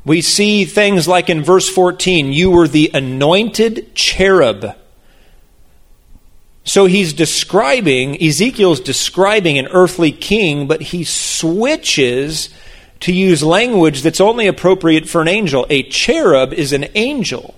We 0.05 0.21
see 0.21 0.65
things 0.65 1.07
like 1.07 1.29
in 1.29 1.43
verse 1.43 1.69
14, 1.69 2.31
you 2.31 2.51
were 2.51 2.67
the 2.67 2.91
anointed 2.93 3.93
cherub 3.93 4.75
so 6.67 6.85
he's 6.85 7.13
describing, 7.13 8.21
Ezekiel's 8.21 8.81
describing 8.81 9.57
an 9.57 9.67
earthly 9.67 10.11
king, 10.11 10.67
but 10.67 10.81
he 10.81 11.05
switches 11.05 12.49
to 12.99 13.13
use 13.13 13.41
language 13.41 14.01
that's 14.01 14.19
only 14.19 14.47
appropriate 14.47 15.07
for 15.07 15.21
an 15.21 15.29
angel. 15.29 15.65
A 15.69 15.83
cherub 15.83 16.51
is 16.51 16.73
an 16.73 16.87
angel. 16.93 17.55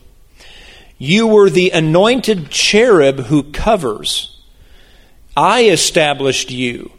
You 1.00 1.25
were 1.25 1.50
the 1.50 1.72
anointed 1.72 2.51
cherub 2.51 3.22
who 3.22 3.51
covers. 3.51 4.39
I 5.36 5.63
established 5.63 6.51
you. 6.51 6.92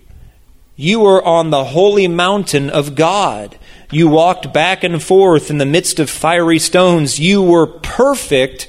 You 0.74 1.00
were 1.00 1.22
on 1.22 1.50
the 1.50 1.64
holy 1.64 2.08
mountain 2.08 2.70
of 2.70 2.96
God. 2.96 3.56
You 3.92 4.08
walked 4.08 4.52
back 4.52 4.82
and 4.82 5.00
forth 5.00 5.48
in 5.48 5.58
the 5.58 5.66
midst 5.66 6.00
of 6.00 6.10
fiery 6.10 6.58
stones. 6.58 7.20
You 7.20 7.40
were 7.40 7.68
perfect 7.68 8.66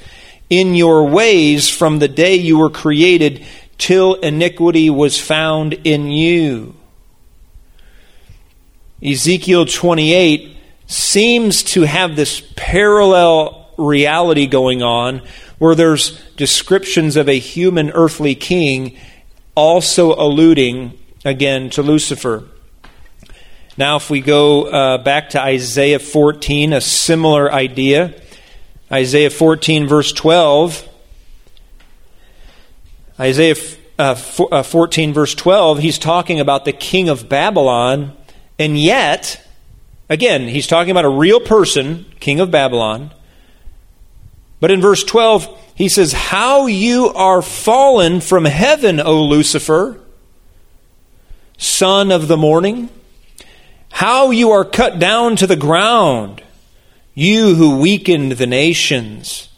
in 0.52 0.76
your 0.76 1.08
ways 1.08 1.70
from 1.70 2.00
the 2.00 2.10
day 2.10 2.36
you 2.36 2.60
were 2.60 2.70
created 2.70 3.44
till 3.78 4.16
iniquity 4.16 4.90
was 4.90 5.18
found 5.18 5.74
in 5.86 6.12
you. 6.12 6.76
Ezekiel 9.02 9.66
28 9.66 10.58
seems 10.86 11.64
to 11.64 11.84
have 11.84 12.16
this 12.16 12.44
parallel 12.58 13.70
reality 13.78 14.46
going 14.46 14.84
on 14.84 15.22
where 15.58 15.74
there's 15.74 16.22
descriptions 16.36 17.16
of 17.16 17.30
a 17.30 17.40
human 17.40 17.90
earthly 17.92 18.36
king 18.36 18.98
also 19.56 20.14
alluding 20.14 21.00
again 21.24 21.70
to 21.70 21.82
Lucifer. 21.82 22.44
Now, 23.78 23.96
if 23.96 24.10
we 24.10 24.20
go 24.20 24.66
uh, 24.66 24.98
back 24.98 25.30
to 25.30 25.42
Isaiah 25.42 25.98
14, 25.98 26.74
a 26.74 26.82
similar 26.82 27.52
idea. 27.52 28.21
Isaiah 28.92 29.30
14, 29.30 29.88
verse 29.88 30.12
12. 30.12 30.88
Isaiah 33.20 33.56
uh, 33.98 34.20
uh 34.52 34.64
14, 34.64 35.14
verse 35.14 35.36
12, 35.36 35.80
he's 35.80 35.98
talking 35.98 36.40
about 36.40 36.66
the 36.66 36.74
king 36.74 37.08
of 37.08 37.30
Babylon, 37.30 38.14
and 38.58 38.78
yet, 38.78 39.46
again, 40.10 40.48
he's 40.48 40.68
talking 40.68 40.92
about 40.92 41.06
a 41.06 41.10
real 41.10 41.40
person, 41.40 42.06
king 42.20 42.40
of 42.40 42.52
Babylon. 42.52 43.12
But 44.60 44.72
in 44.72 44.82
verse 44.82 45.04
12, 45.04 45.74
he 45.76 45.88
says, 45.88 46.14
How 46.14 46.68
you 46.68 47.08
are 47.10 47.42
fallen 47.42 48.22
from 48.22 48.46
heaven, 48.46 49.00
O 49.00 49.24
Lucifer, 49.24 50.00
son 51.58 52.12
of 52.12 52.28
the 52.28 52.38
morning. 52.38 52.90
How 53.92 54.32
you 54.32 54.52
are 54.52 54.66
cut 54.66 55.00
down 55.00 55.36
to 55.38 55.48
the 55.48 55.56
ground 55.56 56.42
you 57.14 57.56
who 57.56 57.78
weakened 57.80 58.34
the 58.34 58.48
nations. 58.48 59.50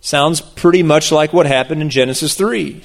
Sounds 0.00 0.40
pretty 0.40 0.82
much 0.82 1.10
like 1.10 1.32
what 1.32 1.46
happened 1.46 1.82
in 1.82 1.90
Genesis 1.90 2.34
3. 2.34 2.82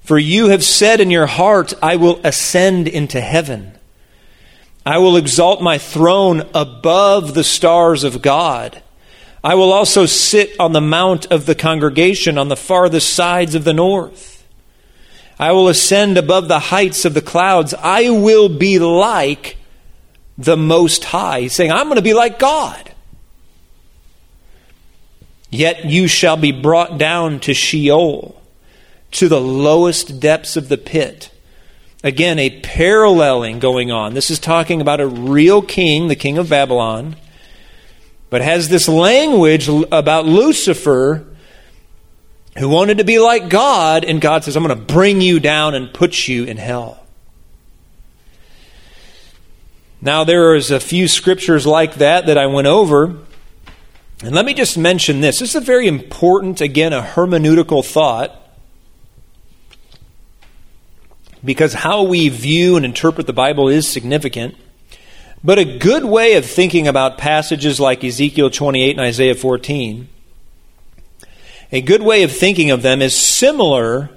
For 0.00 0.18
you 0.18 0.48
have 0.48 0.64
said 0.64 1.00
in 1.00 1.10
your 1.10 1.26
heart, 1.26 1.74
I 1.82 1.96
will 1.96 2.20
ascend 2.24 2.88
into 2.88 3.20
heaven. 3.20 3.72
I 4.86 4.98
will 4.98 5.16
exalt 5.16 5.60
my 5.60 5.76
throne 5.76 6.48
above 6.54 7.34
the 7.34 7.44
stars 7.44 8.04
of 8.04 8.22
God. 8.22 8.82
I 9.44 9.54
will 9.54 9.72
also 9.72 10.06
sit 10.06 10.58
on 10.58 10.72
the 10.72 10.80
mount 10.80 11.26
of 11.26 11.44
the 11.44 11.54
congregation 11.54 12.38
on 12.38 12.48
the 12.48 12.56
farthest 12.56 13.12
sides 13.12 13.54
of 13.54 13.64
the 13.64 13.74
north. 13.74 14.46
I 15.38 15.52
will 15.52 15.68
ascend 15.68 16.16
above 16.16 16.48
the 16.48 16.58
heights 16.58 17.04
of 17.04 17.14
the 17.14 17.20
clouds. 17.20 17.74
I 17.74 18.10
will 18.10 18.48
be 18.48 18.78
like 18.78 19.58
the 20.38 20.56
Most 20.56 21.04
High. 21.04 21.42
He's 21.42 21.52
saying, 21.52 21.72
I'm 21.72 21.86
going 21.86 21.96
to 21.96 22.02
be 22.02 22.14
like 22.14 22.38
God. 22.38 22.92
Yet 25.50 25.84
you 25.84 26.06
shall 26.06 26.36
be 26.36 26.52
brought 26.52 26.96
down 26.96 27.40
to 27.40 27.52
Sheol, 27.52 28.40
to 29.12 29.28
the 29.28 29.40
lowest 29.40 30.20
depths 30.20 30.56
of 30.56 30.68
the 30.68 30.78
pit. 30.78 31.30
Again, 32.04 32.38
a 32.38 32.60
paralleling 32.60 33.58
going 33.58 33.90
on. 33.90 34.14
This 34.14 34.30
is 34.30 34.38
talking 34.38 34.80
about 34.80 35.00
a 35.00 35.06
real 35.06 35.60
king, 35.60 36.06
the 36.06 36.14
king 36.14 36.38
of 36.38 36.48
Babylon, 36.48 37.16
but 38.30 38.40
has 38.40 38.68
this 38.68 38.88
language 38.88 39.68
about 39.90 40.26
Lucifer 40.26 41.26
who 42.56 42.68
wanted 42.68 42.98
to 42.98 43.04
be 43.04 43.18
like 43.18 43.48
God, 43.48 44.04
and 44.04 44.20
God 44.20 44.44
says, 44.44 44.56
I'm 44.56 44.62
going 44.62 44.78
to 44.78 44.84
bring 44.84 45.20
you 45.20 45.40
down 45.40 45.74
and 45.74 45.92
put 45.92 46.28
you 46.28 46.44
in 46.44 46.56
hell. 46.58 47.04
Now, 50.00 50.24
there 50.24 50.54
is 50.54 50.70
a 50.70 50.78
few 50.78 51.08
scriptures 51.08 51.66
like 51.66 51.96
that 51.96 52.26
that 52.26 52.38
I 52.38 52.46
went 52.46 52.68
over. 52.68 53.16
And 54.22 54.34
let 54.34 54.44
me 54.44 54.54
just 54.54 54.78
mention 54.78 55.20
this. 55.20 55.40
This 55.40 55.50
is 55.50 55.56
a 55.56 55.60
very 55.60 55.88
important, 55.88 56.60
again, 56.60 56.92
a 56.92 57.02
hermeneutical 57.02 57.84
thought. 57.84 58.34
Because 61.44 61.72
how 61.72 62.02
we 62.02 62.28
view 62.28 62.76
and 62.76 62.84
interpret 62.84 63.26
the 63.26 63.32
Bible 63.32 63.68
is 63.68 63.88
significant. 63.88 64.56
But 65.42 65.58
a 65.58 65.78
good 65.78 66.04
way 66.04 66.34
of 66.34 66.44
thinking 66.44 66.88
about 66.88 67.18
passages 67.18 67.78
like 67.78 68.02
Ezekiel 68.02 68.50
28 68.50 68.90
and 68.90 69.00
Isaiah 69.00 69.36
14, 69.36 70.08
a 71.70 71.80
good 71.80 72.02
way 72.02 72.22
of 72.22 72.32
thinking 72.32 72.70
of 72.70 72.82
them 72.82 73.00
is 73.00 73.14
similar 73.16 74.10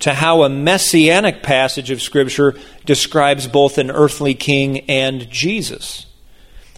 to 0.00 0.14
how 0.14 0.42
a 0.42 0.48
messianic 0.48 1.42
passage 1.42 1.90
of 1.90 2.00
Scripture 2.00 2.54
describes 2.84 3.46
both 3.46 3.78
an 3.78 3.90
earthly 3.90 4.34
king 4.34 4.80
and 4.90 5.28
Jesus. 5.30 6.06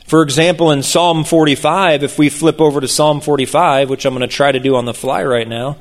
For 0.07 0.23
example, 0.23 0.73
in 0.73 0.83
Psalm 0.83 1.23
45, 1.23 2.03
if 2.03 2.19
we 2.19 2.31
flip 2.31 2.61
over 2.61 2.81
to 2.81 2.89
Psalm 2.89 3.21
45, 3.21 3.91
which 3.91 4.05
I'm 4.05 4.15
going 4.15 4.29
to 4.29 4.35
try 4.35 4.51
to 4.51 4.59
do 4.59 4.75
on 4.75 4.85
the 4.85 4.95
fly 4.95 5.23
right 5.23 5.47
now, 5.47 5.77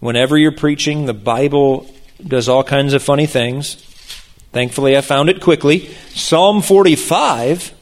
whenever 0.00 0.36
you're 0.36 0.52
preaching, 0.52 1.06
the 1.06 1.14
Bible 1.14 1.90
does 2.22 2.48
all 2.48 2.62
kinds 2.62 2.92
of 2.92 3.02
funny 3.02 3.26
things. 3.26 3.76
Thankfully, 4.52 4.96
I 4.96 5.00
found 5.00 5.30
it 5.30 5.40
quickly. 5.40 5.88
Psalm 6.10 6.60
45 6.60 7.72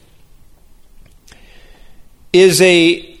is 2.31 2.61
a 2.61 3.18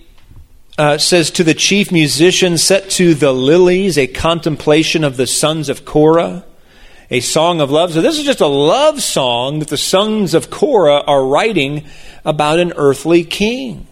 uh, 0.79 0.97
says 0.97 1.29
to 1.31 1.43
the 1.43 1.53
chief 1.53 1.91
musician, 1.91 2.57
set 2.57 2.89
to 2.91 3.13
the 3.13 3.33
lilies, 3.33 3.97
a 3.97 4.07
contemplation 4.07 5.03
of 5.03 5.17
the 5.17 5.27
sons 5.27 5.67
of 5.67 5.83
Korah, 5.83 6.45
a 7.11 7.19
song 7.19 7.59
of 7.59 7.69
love. 7.69 7.91
So 7.91 7.99
this 7.99 8.17
is 8.17 8.23
just 8.23 8.39
a 8.39 8.47
love 8.47 9.03
song 9.03 9.59
that 9.59 9.67
the 9.67 9.75
sons 9.75 10.33
of 10.33 10.49
Korah 10.49 11.01
are 11.01 11.25
writing 11.25 11.83
about 12.23 12.59
an 12.59 12.71
earthly 12.77 13.25
king. 13.25 13.87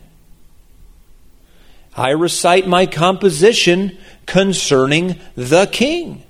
I 1.94 2.12
recite 2.12 2.68
my 2.70 2.86
composition 2.86 3.98
concerning 4.26 5.20
the 5.36 5.66
king. 5.66 6.24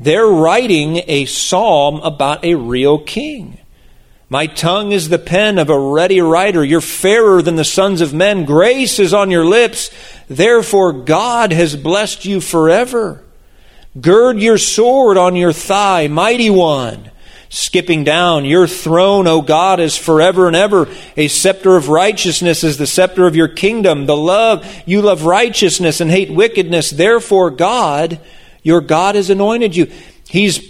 They're 0.00 0.26
writing 0.26 1.02
a 1.06 1.26
psalm 1.26 2.00
about 2.00 2.44
a 2.44 2.56
real 2.56 2.98
king. 2.98 3.59
My 4.32 4.46
tongue 4.46 4.92
is 4.92 5.08
the 5.08 5.18
pen 5.18 5.58
of 5.58 5.70
a 5.70 5.78
ready 5.78 6.20
writer. 6.20 6.64
You're 6.64 6.80
fairer 6.80 7.42
than 7.42 7.56
the 7.56 7.64
sons 7.64 8.00
of 8.00 8.14
men. 8.14 8.44
Grace 8.44 9.00
is 9.00 9.12
on 9.12 9.32
your 9.32 9.44
lips. 9.44 9.90
Therefore, 10.28 10.92
God 10.92 11.52
has 11.52 11.74
blessed 11.74 12.24
you 12.24 12.40
forever. 12.40 13.24
Gird 14.00 14.38
your 14.38 14.56
sword 14.56 15.16
on 15.16 15.34
your 15.34 15.52
thigh, 15.52 16.06
mighty 16.06 16.48
one. 16.48 17.10
Skipping 17.48 18.04
down, 18.04 18.44
your 18.44 18.68
throne, 18.68 19.26
O 19.26 19.42
God, 19.42 19.80
is 19.80 19.96
forever 19.96 20.46
and 20.46 20.54
ever. 20.54 20.86
A 21.16 21.26
scepter 21.26 21.74
of 21.74 21.88
righteousness 21.88 22.62
is 22.62 22.78
the 22.78 22.86
scepter 22.86 23.26
of 23.26 23.34
your 23.34 23.48
kingdom. 23.48 24.06
The 24.06 24.16
love, 24.16 24.64
you 24.86 25.02
love 25.02 25.24
righteousness 25.24 26.00
and 26.00 26.08
hate 26.08 26.30
wickedness. 26.30 26.90
Therefore, 26.90 27.50
God, 27.50 28.20
your 28.62 28.80
God 28.80 29.16
has 29.16 29.28
anointed 29.28 29.74
you. 29.74 29.90
He's, 30.28 30.60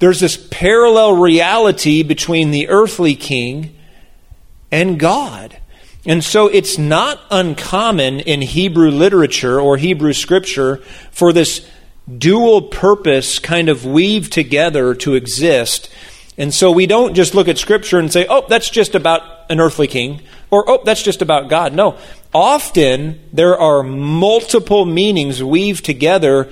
there's 0.00 0.20
this 0.20 0.48
parallel 0.50 1.16
reality 1.16 2.02
between 2.02 2.50
the 2.50 2.68
earthly 2.68 3.14
king 3.14 3.76
and 4.72 4.98
God. 4.98 5.56
And 6.06 6.24
so 6.24 6.48
it's 6.48 6.78
not 6.78 7.20
uncommon 7.30 8.20
in 8.20 8.40
Hebrew 8.40 8.90
literature 8.90 9.60
or 9.60 9.76
Hebrew 9.76 10.14
scripture 10.14 10.78
for 11.12 11.32
this 11.32 11.68
dual 12.18 12.62
purpose 12.62 13.38
kind 13.38 13.68
of 13.68 13.84
weave 13.84 14.30
together 14.30 14.94
to 14.96 15.14
exist. 15.14 15.90
And 16.38 16.54
so 16.54 16.70
we 16.70 16.86
don't 16.86 17.14
just 17.14 17.34
look 17.34 17.48
at 17.48 17.58
Scripture 17.58 17.98
and 17.98 18.10
say, 18.10 18.26
oh, 18.28 18.46
that's 18.48 18.70
just 18.70 18.94
about 18.94 19.22
an 19.50 19.60
earthly 19.60 19.86
king, 19.86 20.22
or 20.50 20.64
oh, 20.68 20.82
that's 20.84 21.02
just 21.02 21.20
about 21.20 21.50
God. 21.50 21.74
No. 21.74 21.98
Often 22.32 23.20
there 23.32 23.58
are 23.58 23.82
multiple 23.82 24.86
meanings 24.86 25.42
weaved 25.42 25.84
together 25.84 26.50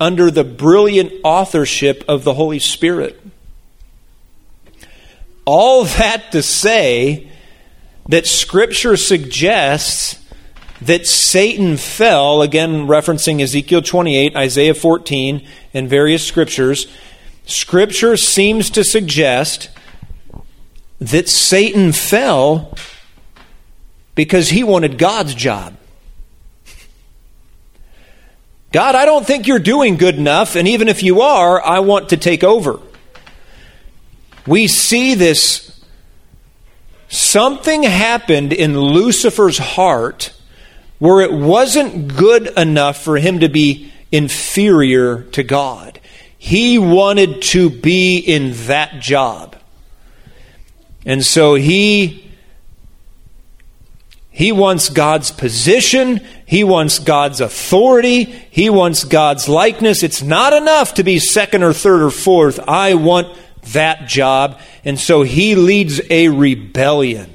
under 0.00 0.30
the 0.30 0.44
brilliant 0.44 1.12
authorship 1.22 2.04
of 2.08 2.24
the 2.24 2.34
Holy 2.34 2.58
Spirit. 2.58 3.20
All 5.44 5.84
that 5.84 6.32
to 6.32 6.42
say 6.42 7.28
that 8.08 8.26
Scripture 8.26 8.96
suggests 8.96 10.18
that 10.82 11.06
Satan 11.06 11.76
fell, 11.76 12.42
again 12.42 12.86
referencing 12.86 13.40
Ezekiel 13.40 13.82
28, 13.82 14.36
Isaiah 14.36 14.74
14, 14.74 15.46
and 15.72 15.88
various 15.88 16.26
scriptures, 16.26 16.86
scripture 17.46 18.16
seems 18.16 18.70
to 18.70 18.84
suggest 18.84 19.70
that 21.00 21.28
Satan 21.28 21.92
fell 21.92 22.74
because 24.14 24.50
he 24.50 24.62
wanted 24.62 24.98
God's 24.98 25.34
job. 25.34 25.76
God, 28.74 28.96
I 28.96 29.04
don't 29.04 29.24
think 29.24 29.46
you're 29.46 29.60
doing 29.60 29.94
good 29.98 30.16
enough, 30.16 30.56
and 30.56 30.66
even 30.66 30.88
if 30.88 31.04
you 31.04 31.20
are, 31.20 31.64
I 31.64 31.78
want 31.78 32.08
to 32.08 32.16
take 32.16 32.42
over. 32.42 32.80
We 34.48 34.66
see 34.66 35.14
this. 35.14 35.80
Something 37.06 37.84
happened 37.84 38.52
in 38.52 38.76
Lucifer's 38.76 39.58
heart 39.58 40.32
where 40.98 41.20
it 41.20 41.32
wasn't 41.32 42.16
good 42.16 42.48
enough 42.58 43.00
for 43.00 43.16
him 43.16 43.38
to 43.38 43.48
be 43.48 43.92
inferior 44.10 45.22
to 45.22 45.44
God. 45.44 46.00
He 46.36 46.76
wanted 46.76 47.42
to 47.42 47.70
be 47.70 48.18
in 48.18 48.54
that 48.66 49.00
job. 49.00 49.54
And 51.06 51.24
so 51.24 51.54
he 51.54 52.23
he 54.34 54.50
wants 54.50 54.88
God's 54.88 55.30
position, 55.30 56.20
he 56.44 56.64
wants 56.64 56.98
God's 56.98 57.40
authority, 57.40 58.24
he 58.24 58.68
wants 58.68 59.04
God's 59.04 59.48
likeness. 59.48 60.02
It's 60.02 60.24
not 60.24 60.52
enough 60.52 60.94
to 60.94 61.04
be 61.04 61.20
second 61.20 61.62
or 61.62 61.72
third 61.72 62.02
or 62.02 62.10
fourth. 62.10 62.58
I 62.66 62.94
want 62.94 63.28
that 63.74 64.08
job. 64.08 64.58
And 64.84 64.98
so 64.98 65.22
he 65.22 65.54
leads 65.54 66.00
a 66.10 66.30
rebellion. 66.30 67.32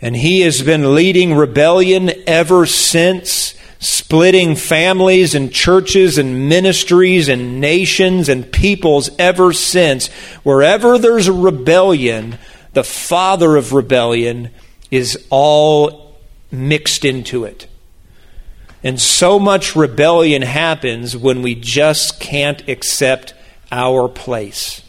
And 0.00 0.16
he 0.16 0.40
has 0.40 0.62
been 0.62 0.94
leading 0.94 1.34
rebellion 1.34 2.10
ever 2.26 2.64
since, 2.64 3.54
splitting 3.80 4.56
families 4.56 5.34
and 5.34 5.52
churches 5.52 6.16
and 6.16 6.48
ministries 6.48 7.28
and 7.28 7.60
nations 7.60 8.30
and 8.30 8.50
peoples 8.50 9.10
ever 9.18 9.52
since. 9.52 10.06
Wherever 10.42 10.96
there's 10.96 11.28
a 11.28 11.34
rebellion, 11.34 12.38
the 12.72 12.82
father 12.82 13.58
of 13.58 13.74
rebellion 13.74 14.48
is 14.92 15.26
all 15.30 16.14
mixed 16.52 17.04
into 17.04 17.44
it. 17.44 17.66
And 18.84 19.00
so 19.00 19.38
much 19.40 19.74
rebellion 19.74 20.42
happens 20.42 21.16
when 21.16 21.42
we 21.42 21.54
just 21.54 22.20
can't 22.20 22.68
accept 22.68 23.34
our 23.72 24.08
place. 24.08 24.82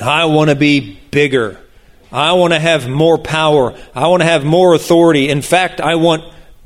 I 0.00 0.24
want 0.24 0.48
to 0.50 0.56
be 0.56 0.98
bigger. 1.10 1.60
I 2.10 2.32
want 2.32 2.54
to 2.54 2.58
have 2.58 2.88
more 2.88 3.18
power. 3.18 3.76
I 3.94 4.06
want 4.06 4.22
to 4.22 4.28
have 4.28 4.44
more 4.44 4.74
authority. 4.74 5.28
In 5.28 5.42
fact, 5.42 5.80
I 5.80 5.96
want 5.96 6.24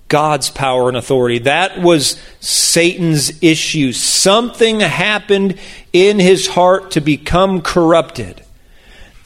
God's 0.08 0.50
power 0.50 0.88
and 0.88 0.96
authority. 0.96 1.40
That 1.40 1.80
was 1.80 2.20
Satan's 2.38 3.42
issue. 3.42 3.92
Something 3.92 4.80
happened 4.80 5.58
in 5.92 6.20
his 6.20 6.46
heart 6.46 6.92
to 6.92 7.00
become 7.00 7.62
corrupted. 7.62 8.45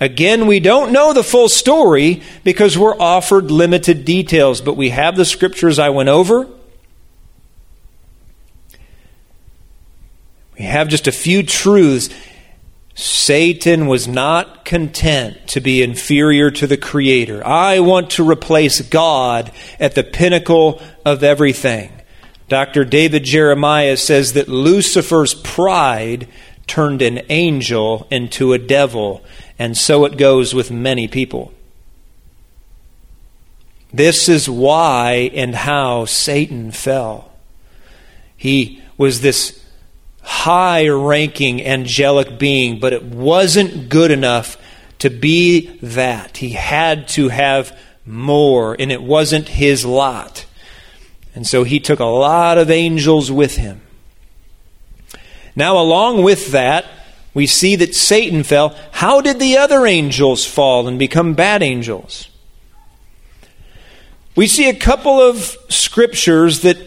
Again, 0.01 0.47
we 0.47 0.61
don't 0.61 0.93
know 0.93 1.13
the 1.13 1.23
full 1.23 1.51
story 1.51 2.23
because 2.43 2.79
we're 2.79 2.99
offered 2.99 3.51
limited 3.51 4.07
details, 4.07 4.63
but 4.63 4.77
we 4.77 4.89
have 4.89 5.15
the 5.15 5.27
scriptures 5.27 5.79
I 5.79 5.91
went 5.91 6.09
over. 6.09 6.49
We 10.59 10.65
have 10.65 10.89
just 10.89 11.07
a 11.07 11.13
few 11.13 11.43
truths. 11.43 12.09
Satan 12.95 13.87
was 13.87 14.09
not 14.09 14.65
content 14.65 15.49
to 15.49 15.61
be 15.61 15.83
inferior 15.83 16.51
to 16.51 16.67
the 16.67 16.77
Creator. 16.77 17.47
I 17.47 17.81
want 17.81 18.11
to 18.11 18.29
replace 18.29 18.81
God 18.81 19.53
at 19.79 19.95
the 19.95 20.03
pinnacle 20.03 20.83
of 21.05 21.23
everything. 21.23 21.93
Dr. 22.49 22.85
David 22.85 23.25
Jeremiah 23.25 23.97
says 23.97 24.33
that 24.33 24.49
Lucifer's 24.49 25.35
pride 25.35 26.27
turned 26.67 27.01
an 27.01 27.23
angel 27.29 28.07
into 28.11 28.53
a 28.53 28.59
devil, 28.59 29.25
and 29.61 29.77
so 29.77 30.07
it 30.07 30.17
goes 30.17 30.55
with 30.55 30.71
many 30.71 31.07
people. 31.07 31.53
This 33.93 34.27
is 34.27 34.49
why 34.49 35.31
and 35.35 35.55
how 35.55 36.07
Satan 36.07 36.71
fell. 36.71 37.31
He 38.39 38.83
was 38.97 39.21
this 39.21 39.63
high 40.23 40.89
ranking 40.89 41.63
angelic 41.63 42.39
being, 42.39 42.81
but 42.81 42.95
it 42.95 43.03
wasn't 43.03 43.91
good 43.91 44.11
enough 44.11 44.57
to 45.01 45.11
be 45.11 45.67
that. 45.83 46.39
He 46.39 46.53
had 46.53 47.07
to 47.09 47.29
have 47.29 47.79
more, 48.07 48.75
and 48.79 48.91
it 48.91 49.03
wasn't 49.03 49.47
his 49.47 49.85
lot. 49.85 50.47
And 51.35 51.47
so 51.47 51.65
he 51.65 51.81
took 51.81 52.01
a 52.01 52.05
lot 52.07 52.57
of 52.57 52.71
angels 52.71 53.31
with 53.31 53.57
him. 53.57 53.83
Now, 55.55 55.77
along 55.77 56.23
with 56.23 56.53
that, 56.53 56.87
we 57.33 57.47
see 57.47 57.77
that 57.77 57.95
Satan 57.95 58.43
fell. 58.43 58.77
How 58.93 59.21
did 59.21 59.39
the 59.39 59.57
other 59.59 59.87
angels 59.87 60.45
fall 60.45 60.89
and 60.89 60.99
become 60.99 61.35
bad 61.35 61.63
angels? 61.63 62.29
We 64.37 64.47
see 64.47 64.69
a 64.69 64.75
couple 64.75 65.21
of 65.21 65.57
scriptures 65.69 66.61
that 66.61 66.79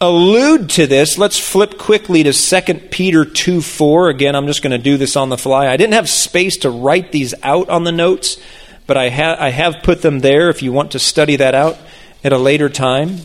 allude 0.00 0.70
to 0.70 0.86
this, 0.86 1.18
let's 1.18 1.38
flip 1.38 1.78
quickly 1.78 2.22
to 2.22 2.32
2 2.32 2.74
Peter 2.90 3.24
2 3.24 3.60
4. 3.60 4.08
Again, 4.08 4.34
I'm 4.34 4.46
just 4.46 4.62
going 4.62 4.72
to 4.72 4.78
do 4.78 4.96
this 4.96 5.16
on 5.16 5.28
the 5.28 5.38
fly. 5.38 5.68
I 5.68 5.76
didn't 5.76 5.94
have 5.94 6.08
space 6.08 6.58
to 6.58 6.70
write 6.70 7.12
these 7.12 7.34
out 7.42 7.68
on 7.68 7.84
the 7.84 7.92
notes, 7.92 8.40
but 8.86 8.96
I, 8.96 9.10
ha- 9.10 9.36
I 9.38 9.50
have 9.50 9.82
put 9.82 10.02
them 10.02 10.20
there 10.20 10.50
if 10.50 10.62
you 10.62 10.72
want 10.72 10.92
to 10.92 10.98
study 10.98 11.36
that 11.36 11.54
out 11.54 11.76
at 12.22 12.32
a 12.32 12.38
later 12.38 12.68
time. 12.68 13.18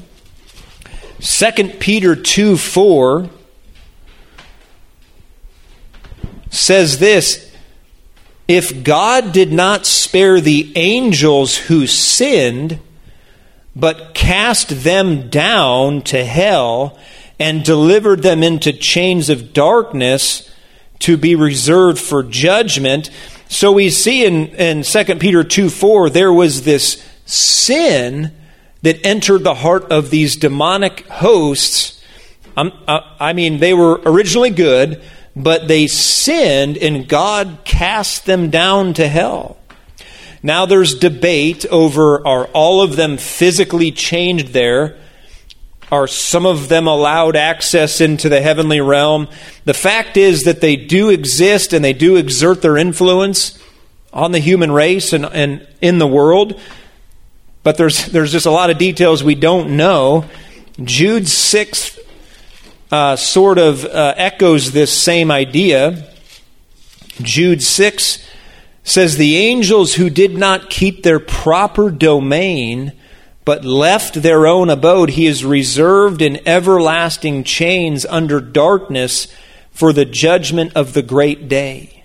2 1.21 1.51
Peter 1.79 2.15
2 2.15 2.57
4 2.57 3.29
says 6.49 6.99
this 6.99 7.51
If 8.47 8.83
God 8.83 9.31
did 9.31 9.51
not 9.51 9.85
spare 9.85 10.41
the 10.41 10.71
angels 10.75 11.57
who 11.57 11.87
sinned, 11.87 12.79
but 13.75 14.13
cast 14.13 14.83
them 14.83 15.29
down 15.29 16.01
to 16.03 16.25
hell 16.25 16.97
and 17.39 17.63
delivered 17.63 18.21
them 18.21 18.43
into 18.43 18.73
chains 18.73 19.29
of 19.29 19.53
darkness 19.53 20.53
to 20.99 21.15
be 21.15 21.35
reserved 21.35 21.99
for 21.99 22.21
judgment. 22.23 23.09
So 23.47 23.71
we 23.71 23.89
see 23.89 24.25
in, 24.25 24.47
in 24.49 24.83
2 24.83 25.15
Peter 25.15 25.43
2 25.43 25.69
4, 25.69 26.09
there 26.09 26.33
was 26.33 26.63
this 26.63 27.03
sin 27.25 28.35
that 28.81 29.05
entered 29.05 29.43
the 29.43 29.55
heart 29.55 29.91
of 29.91 30.09
these 30.09 30.35
demonic 30.35 31.07
hosts. 31.07 32.01
Um, 32.57 32.73
uh, 32.87 33.01
I 33.19 33.33
mean, 33.33 33.59
they 33.59 33.73
were 33.73 34.01
originally 34.05 34.49
good, 34.49 35.01
but 35.35 35.67
they 35.67 35.87
sinned 35.87 36.77
and 36.77 37.07
God 37.07 37.59
cast 37.63 38.25
them 38.25 38.49
down 38.49 38.93
to 38.95 39.07
hell. 39.07 39.57
Now 40.41 40.65
there's 40.65 40.95
debate 40.95 41.65
over 41.67 42.25
are 42.25 42.45
all 42.47 42.81
of 42.81 42.95
them 42.95 43.17
physically 43.17 43.91
changed 43.91 44.49
there? 44.49 44.97
Are 45.91 46.07
some 46.07 46.45
of 46.45 46.69
them 46.69 46.87
allowed 46.87 47.35
access 47.35 47.99
into 47.99 48.29
the 48.29 48.41
heavenly 48.41 48.79
realm? 48.79 49.27
The 49.65 49.73
fact 49.73 50.17
is 50.17 50.43
that 50.43 50.61
they 50.61 50.75
do 50.75 51.09
exist 51.09 51.73
and 51.73 51.83
they 51.83 51.93
do 51.93 52.15
exert 52.15 52.61
their 52.61 52.77
influence 52.77 53.57
on 54.13 54.31
the 54.31 54.39
human 54.39 54.71
race 54.71 55.13
and, 55.13 55.25
and 55.25 55.67
in 55.81 55.97
the 55.97 56.07
world. 56.07 56.59
But 57.63 57.77
there's, 57.77 58.05
there's 58.07 58.31
just 58.31 58.45
a 58.45 58.51
lot 58.51 58.69
of 58.69 58.77
details 58.77 59.23
we 59.23 59.35
don't 59.35 59.75
know. 59.77 60.25
Jude's 60.83 61.33
sixth 61.33 61.98
uh, 62.91 63.15
sort 63.15 63.57
of 63.57 63.85
uh, 63.85 64.13
echoes 64.17 64.71
this 64.71 64.91
same 64.91 65.31
idea. 65.31 66.11
Jude 67.21 67.61
6 67.61 68.25
says, 68.83 69.17
The 69.17 69.37
angels 69.37 69.95
who 69.95 70.09
did 70.09 70.37
not 70.37 70.69
keep 70.69 71.03
their 71.03 71.19
proper 71.19 71.91
domain, 71.91 72.93
but 73.45 73.63
left 73.63 74.21
their 74.21 74.47
own 74.47 74.69
abode, 74.69 75.11
he 75.11 75.25
is 75.25 75.45
reserved 75.45 76.21
in 76.21 76.47
everlasting 76.47 77.43
chains 77.43 78.05
under 78.05 78.39
darkness 78.39 79.27
for 79.71 79.93
the 79.93 80.05
judgment 80.05 80.73
of 80.75 80.93
the 80.93 81.01
great 81.01 81.47
day. 81.47 82.03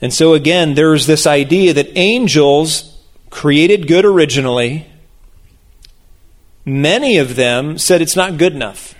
And 0.00 0.12
so, 0.14 0.34
again, 0.34 0.74
there's 0.74 1.06
this 1.06 1.26
idea 1.26 1.72
that 1.72 1.96
angels, 1.96 3.02
created 3.30 3.88
good 3.88 4.04
originally, 4.04 4.86
many 6.64 7.18
of 7.18 7.34
them 7.34 7.78
said 7.78 8.00
it's 8.00 8.14
not 8.14 8.38
good 8.38 8.54
enough. 8.54 8.94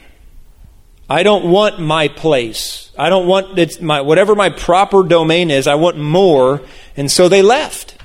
I 1.08 1.22
don't 1.22 1.50
want 1.50 1.80
my 1.80 2.08
place. 2.08 2.90
I 2.98 3.08
don't 3.08 3.26
want 3.26 3.58
it's 3.58 3.80
my 3.80 4.02
whatever 4.02 4.34
my 4.34 4.50
proper 4.50 5.02
domain 5.02 5.50
is. 5.50 5.66
I 5.66 5.76
want 5.76 5.96
more, 5.96 6.62
and 6.96 7.10
so 7.10 7.28
they 7.28 7.40
left. 7.40 7.96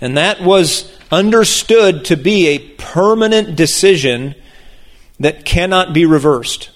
And 0.00 0.16
that 0.16 0.40
was 0.40 0.90
understood 1.12 2.04
to 2.06 2.16
be 2.16 2.48
a 2.48 2.58
permanent 2.58 3.54
decision 3.54 4.34
that 5.20 5.44
cannot 5.44 5.92
be 5.92 6.06
reversed. 6.06 6.70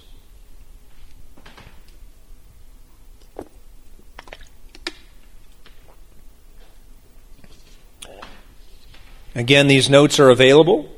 Again, 9.34 9.66
these 9.66 9.90
notes 9.90 10.20
are 10.20 10.30
available. 10.30 10.93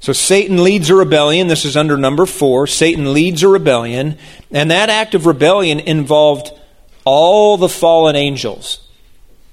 So 0.00 0.12
Satan 0.12 0.62
leads 0.62 0.90
a 0.90 0.94
rebellion. 0.94 1.48
This 1.48 1.64
is 1.64 1.76
under 1.76 1.96
number 1.96 2.24
four. 2.24 2.66
Satan 2.66 3.12
leads 3.12 3.42
a 3.42 3.48
rebellion. 3.48 4.16
And 4.50 4.70
that 4.70 4.90
act 4.90 5.14
of 5.14 5.26
rebellion 5.26 5.80
involved 5.80 6.52
all 7.04 7.56
the 7.56 7.68
fallen 7.68 8.16
angels. 8.16 8.86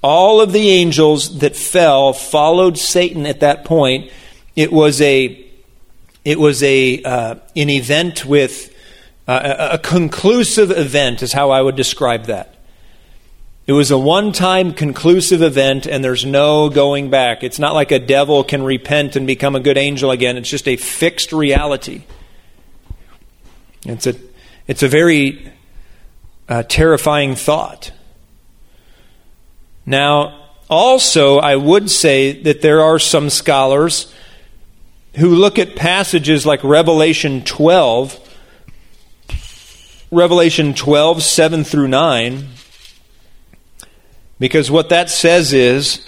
All 0.02 0.40
of 0.40 0.52
the 0.52 0.70
angels 0.70 1.38
that 1.38 1.56
fell 1.56 2.12
followed 2.12 2.78
Satan 2.78 3.26
at 3.26 3.40
that 3.40 3.64
point. 3.64 4.12
It 4.54 4.72
was 4.72 5.00
a 5.00 5.44
it 6.24 6.38
was 6.38 6.62
a 6.62 7.02
uh, 7.02 7.34
an 7.56 7.70
event 7.70 8.24
with 8.24 8.74
uh, 9.26 9.70
a 9.72 9.78
conclusive 9.78 10.70
event 10.70 11.22
is 11.22 11.32
how 11.32 11.50
I 11.50 11.60
would 11.60 11.76
describe 11.76 12.26
that. 12.26 12.55
It 13.66 13.72
was 13.72 13.90
a 13.90 13.98
one 13.98 14.30
time 14.30 14.72
conclusive 14.72 15.42
event, 15.42 15.86
and 15.86 16.04
there's 16.04 16.24
no 16.24 16.68
going 16.68 17.10
back. 17.10 17.42
It's 17.42 17.58
not 17.58 17.74
like 17.74 17.90
a 17.90 17.98
devil 17.98 18.44
can 18.44 18.62
repent 18.62 19.16
and 19.16 19.26
become 19.26 19.56
a 19.56 19.60
good 19.60 19.76
angel 19.76 20.12
again. 20.12 20.36
It's 20.36 20.48
just 20.48 20.68
a 20.68 20.76
fixed 20.76 21.32
reality. 21.32 22.04
It's 23.84 24.06
a, 24.06 24.14
it's 24.68 24.84
a 24.84 24.88
very 24.88 25.52
uh, 26.48 26.62
terrifying 26.62 27.34
thought. 27.34 27.90
Now, 29.84 30.50
also, 30.70 31.38
I 31.38 31.56
would 31.56 31.90
say 31.90 32.42
that 32.42 32.62
there 32.62 32.82
are 32.82 33.00
some 33.00 33.30
scholars 33.30 34.14
who 35.16 35.30
look 35.30 35.58
at 35.58 35.74
passages 35.74 36.46
like 36.46 36.62
Revelation 36.62 37.42
12, 37.42 38.20
Revelation 40.12 40.72
12, 40.72 41.22
7 41.22 41.64
through 41.64 41.88
9 41.88 42.48
because 44.38 44.70
what 44.70 44.88
that 44.90 45.10
says 45.10 45.52
is, 45.52 46.06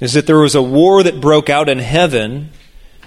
is 0.00 0.12
that 0.12 0.26
there 0.26 0.38
was 0.38 0.54
a 0.54 0.62
war 0.62 1.02
that 1.02 1.20
broke 1.20 1.48
out 1.48 1.68
in 1.68 1.78
heaven, 1.78 2.50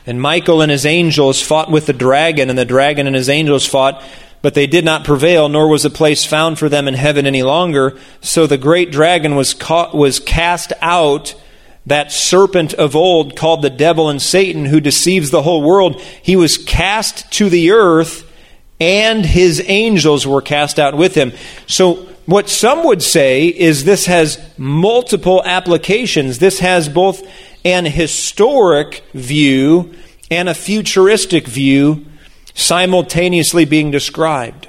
and 0.05 0.21
Michael 0.21 0.61
and 0.61 0.71
his 0.71 0.85
angels 0.85 1.41
fought 1.41 1.69
with 1.69 1.85
the 1.85 1.93
dragon, 1.93 2.49
and 2.49 2.57
the 2.57 2.65
dragon 2.65 3.07
and 3.07 3.15
his 3.15 3.29
angels 3.29 3.65
fought, 3.65 4.03
but 4.41 4.53
they 4.53 4.67
did 4.67 4.85
not 4.85 5.03
prevail, 5.03 5.49
nor 5.49 5.67
was 5.67 5.85
a 5.85 5.89
place 5.89 6.25
found 6.25 6.57
for 6.57 6.69
them 6.69 6.87
in 6.87 6.93
heaven 6.93 7.25
any 7.25 7.43
longer. 7.43 7.97
So 8.21 8.47
the 8.47 8.57
great 8.57 8.91
dragon 8.91 9.35
was, 9.35 9.53
caught, 9.53 9.93
was 9.93 10.19
cast 10.19 10.73
out, 10.81 11.35
that 11.85 12.11
serpent 12.11 12.73
of 12.75 12.95
old 12.95 13.35
called 13.35 13.61
the 13.61 13.69
devil 13.69 14.09
and 14.09 14.21
Satan, 14.21 14.65
who 14.65 14.79
deceives 14.79 15.31
the 15.31 15.41
whole 15.41 15.63
world. 15.63 15.99
He 16.21 16.35
was 16.35 16.57
cast 16.57 17.31
to 17.33 17.49
the 17.49 17.71
earth, 17.71 18.31
and 18.79 19.25
his 19.25 19.61
angels 19.65 20.25
were 20.25 20.41
cast 20.41 20.79
out 20.79 20.95
with 20.95 21.15
him. 21.15 21.33
So 21.67 22.07
what 22.29 22.47
some 22.47 22.83
would 22.83 23.01
say 23.01 23.47
is 23.47 23.85
this 23.85 24.05
has 24.05 24.39
multiple 24.55 25.41
applications. 25.43 26.37
This 26.37 26.59
has 26.59 26.87
both 26.87 27.27
an 27.65 27.85
historic 27.85 29.03
view 29.13 29.95
and 30.29 30.47
a 30.47 30.53
futuristic 30.53 31.47
view 31.47 32.05
simultaneously 32.53 33.65
being 33.65 33.89
described. 33.89 34.67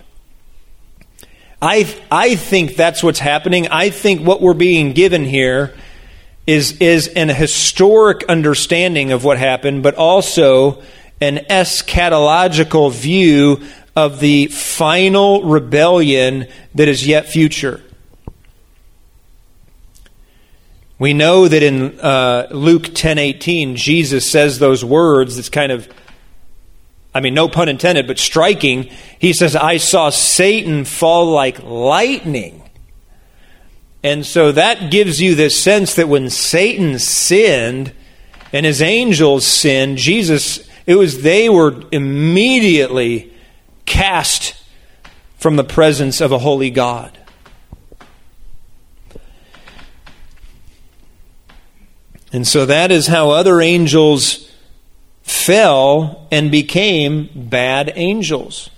I, 1.61 1.95
I 2.11 2.37
think 2.37 2.77
that's 2.77 3.03
what's 3.03 3.19
happening. 3.19 3.69
I 3.69 3.91
think 3.91 4.27
what 4.27 4.41
we're 4.41 4.55
being 4.55 4.95
given 4.95 5.25
here 5.25 5.75
is, 6.47 6.79
is 6.79 7.09
an 7.09 7.29
historic 7.29 8.25
understanding 8.25 9.13
of 9.13 9.23
what 9.23 9.37
happened, 9.37 9.83
but 9.83 9.97
also 9.97 10.83
an 11.21 11.37
eschatological 11.51 12.91
view 12.91 13.63
of 14.01 14.19
the 14.19 14.47
final 14.47 15.43
rebellion 15.43 16.47
that 16.75 16.89
is 16.89 17.07
yet 17.07 17.27
future. 17.27 17.83
We 20.99 21.13
know 21.13 21.49
that 21.49 21.63
in 21.63 22.01
uh, 22.01 22.49
Luke 22.51 22.85
10:18 22.85 23.77
Jesus 23.77 24.31
says 24.31 24.59
those 24.59 24.83
words 24.83 25.37
that's 25.37 25.51
kind 25.51 25.71
of 25.71 25.87
I 27.15 27.21
mean 27.21 27.35
no 27.35 27.49
pun 27.49 27.69
intended 27.69 28.07
but 28.07 28.19
striking. 28.19 28.85
He 29.19 29.35
says 29.35 29.55
I 29.55 29.77
saw 29.77 30.09
Satan 30.09 30.87
fall 30.87 31.27
like 31.27 31.63
lightning. 31.63 32.63
And 34.03 34.25
so 34.25 34.51
that 34.53 34.91
gives 34.91 35.21
you 35.21 35.35
this 35.35 35.63
sense 35.63 35.95
that 35.97 36.09
when 36.09 36.31
Satan 36.31 36.99
sinned 36.99 37.93
and 38.51 38.65
his 38.65 38.81
angels 38.81 39.47
sinned, 39.47 39.99
Jesus 39.99 40.67
it 40.87 40.95
was 40.95 41.21
they 41.21 41.51
were 41.51 41.83
immediately 41.93 43.31
cast 43.91 44.55
from 45.37 45.57
the 45.57 45.65
presence 45.65 46.21
of 46.21 46.31
a 46.31 46.39
holy 46.39 46.71
God. 46.71 47.19
And 52.33 52.47
so 52.47 52.65
that 52.67 52.93
is 52.93 53.09
how 53.09 53.31
other 53.31 53.61
angels 53.61 54.49
fell 55.23 56.29
and 56.31 56.53
became 56.53 57.29
bad 57.35 57.93
angels. 57.97 58.71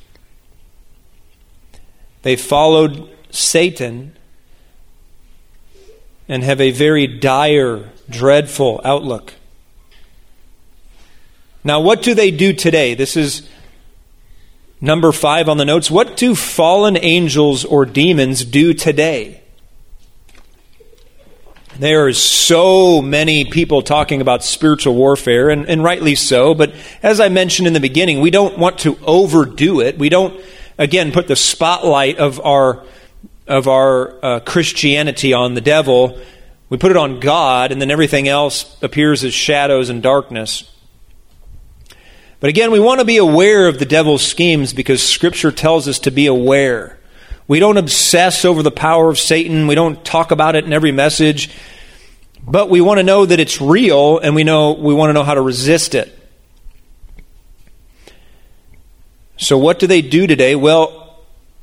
They 2.22 2.34
followed 2.34 3.10
Satan 3.30 4.16
and 6.26 6.42
have 6.42 6.60
a 6.60 6.70
very 6.70 7.06
dire, 7.06 7.90
dreadful 8.08 8.80
outlook. 8.82 9.34
Now, 11.62 11.80
what 11.80 12.00
do 12.00 12.14
they 12.14 12.30
do 12.30 12.54
today? 12.54 12.94
This 12.94 13.14
is 13.14 13.46
Number 14.84 15.12
five 15.12 15.48
on 15.48 15.58
the 15.58 15.64
notes 15.64 15.92
what 15.92 16.16
do 16.16 16.34
fallen 16.34 16.98
angels 17.00 17.64
or 17.64 17.86
demons 17.86 18.44
do 18.44 18.74
today? 18.74 19.40
There 21.78 22.06
are 22.06 22.12
so 22.12 23.00
many 23.00 23.44
people 23.44 23.82
talking 23.82 24.20
about 24.20 24.44
spiritual 24.44 24.94
warfare, 24.94 25.48
and, 25.48 25.66
and, 25.66 25.82
rightly 25.82 26.16
so. 26.16 26.52
But 26.52 26.74
as 27.02 27.18
I 27.18 27.30
mentioned 27.30 27.66
in 27.66 27.72
the 27.72 27.80
beginning, 27.80 28.20
we 28.20 28.30
don't 28.30 28.58
want 28.58 28.80
to 28.80 28.98
overdo 29.06 29.80
it. 29.80 29.98
We 29.98 30.10
don't, 30.10 30.38
again, 30.76 31.12
put 31.12 31.28
the 31.28 31.36
spotlight 31.36 32.18
of 32.18 32.40
our 32.40 32.84
of 33.46 33.68
our 33.68 34.24
uh, 34.24 34.40
Christianity 34.40 35.32
on 35.32 35.54
the 35.54 35.60
devil. 35.60 36.20
We 36.68 36.76
put 36.76 36.90
it 36.90 36.96
on 36.96 37.20
God, 37.20 37.72
and 37.72 37.80
then 37.80 37.90
everything 37.90 38.28
else 38.28 38.76
appears 38.82 39.24
as 39.24 39.32
shadows 39.32 39.88
and 39.90 40.02
darkness. 40.02 40.68
But 42.42 42.48
again, 42.48 42.72
we 42.72 42.80
want 42.80 42.98
to 42.98 43.04
be 43.04 43.18
aware 43.18 43.68
of 43.68 43.78
the 43.78 43.86
devil's 43.86 44.20
schemes 44.20 44.72
because 44.72 45.00
Scripture 45.00 45.52
tells 45.52 45.86
us 45.86 46.00
to 46.00 46.10
be 46.10 46.26
aware. 46.26 46.98
We 47.46 47.60
don't 47.60 47.76
obsess 47.76 48.44
over 48.44 48.64
the 48.64 48.72
power 48.72 49.08
of 49.08 49.16
Satan. 49.16 49.68
We 49.68 49.76
don't 49.76 50.04
talk 50.04 50.32
about 50.32 50.56
it 50.56 50.64
in 50.64 50.72
every 50.72 50.90
message. 50.90 51.54
But 52.44 52.68
we 52.68 52.80
want 52.80 52.98
to 52.98 53.04
know 53.04 53.24
that 53.24 53.38
it's 53.38 53.60
real 53.60 54.18
and 54.18 54.34
we 54.34 54.42
know 54.42 54.72
we 54.72 54.92
want 54.92 55.10
to 55.10 55.12
know 55.12 55.22
how 55.22 55.34
to 55.34 55.40
resist 55.40 55.94
it. 55.94 56.18
So 59.36 59.56
what 59.56 59.78
do 59.78 59.86
they 59.86 60.02
do 60.02 60.26
today? 60.26 60.56
Well, 60.56 60.98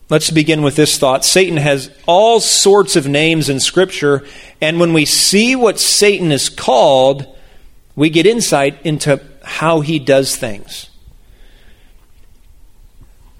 Let's 0.09 0.31
begin 0.31 0.63
with 0.63 0.75
this 0.75 0.97
thought. 0.97 1.23
Satan 1.23 1.57
has 1.57 1.91
all 2.07 2.39
sorts 2.39 2.95
of 2.95 3.05
names 3.05 3.47
in 3.47 3.59
Scripture, 3.59 4.25
and 4.59 4.79
when 4.79 4.91
we 4.91 5.05
see 5.05 5.55
what 5.55 5.79
Satan 5.79 6.31
is 6.31 6.49
called, 6.49 7.27
we 7.95 8.09
get 8.09 8.25
insight 8.25 8.83
into 8.83 9.21
how 9.49 9.81
he 9.81 9.99
does 9.99 10.35
things. 10.35 10.89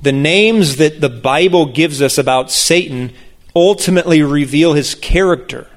The 0.01 0.11
names 0.11 0.77
that 0.77 1.01
the 1.01 1.09
Bible 1.09 1.67
gives 1.67 2.01
us 2.01 2.17
about 2.17 2.51
Satan 2.51 3.11
ultimately 3.55 4.23
reveal 4.23 4.73
his 4.73 4.95
character 4.95 5.67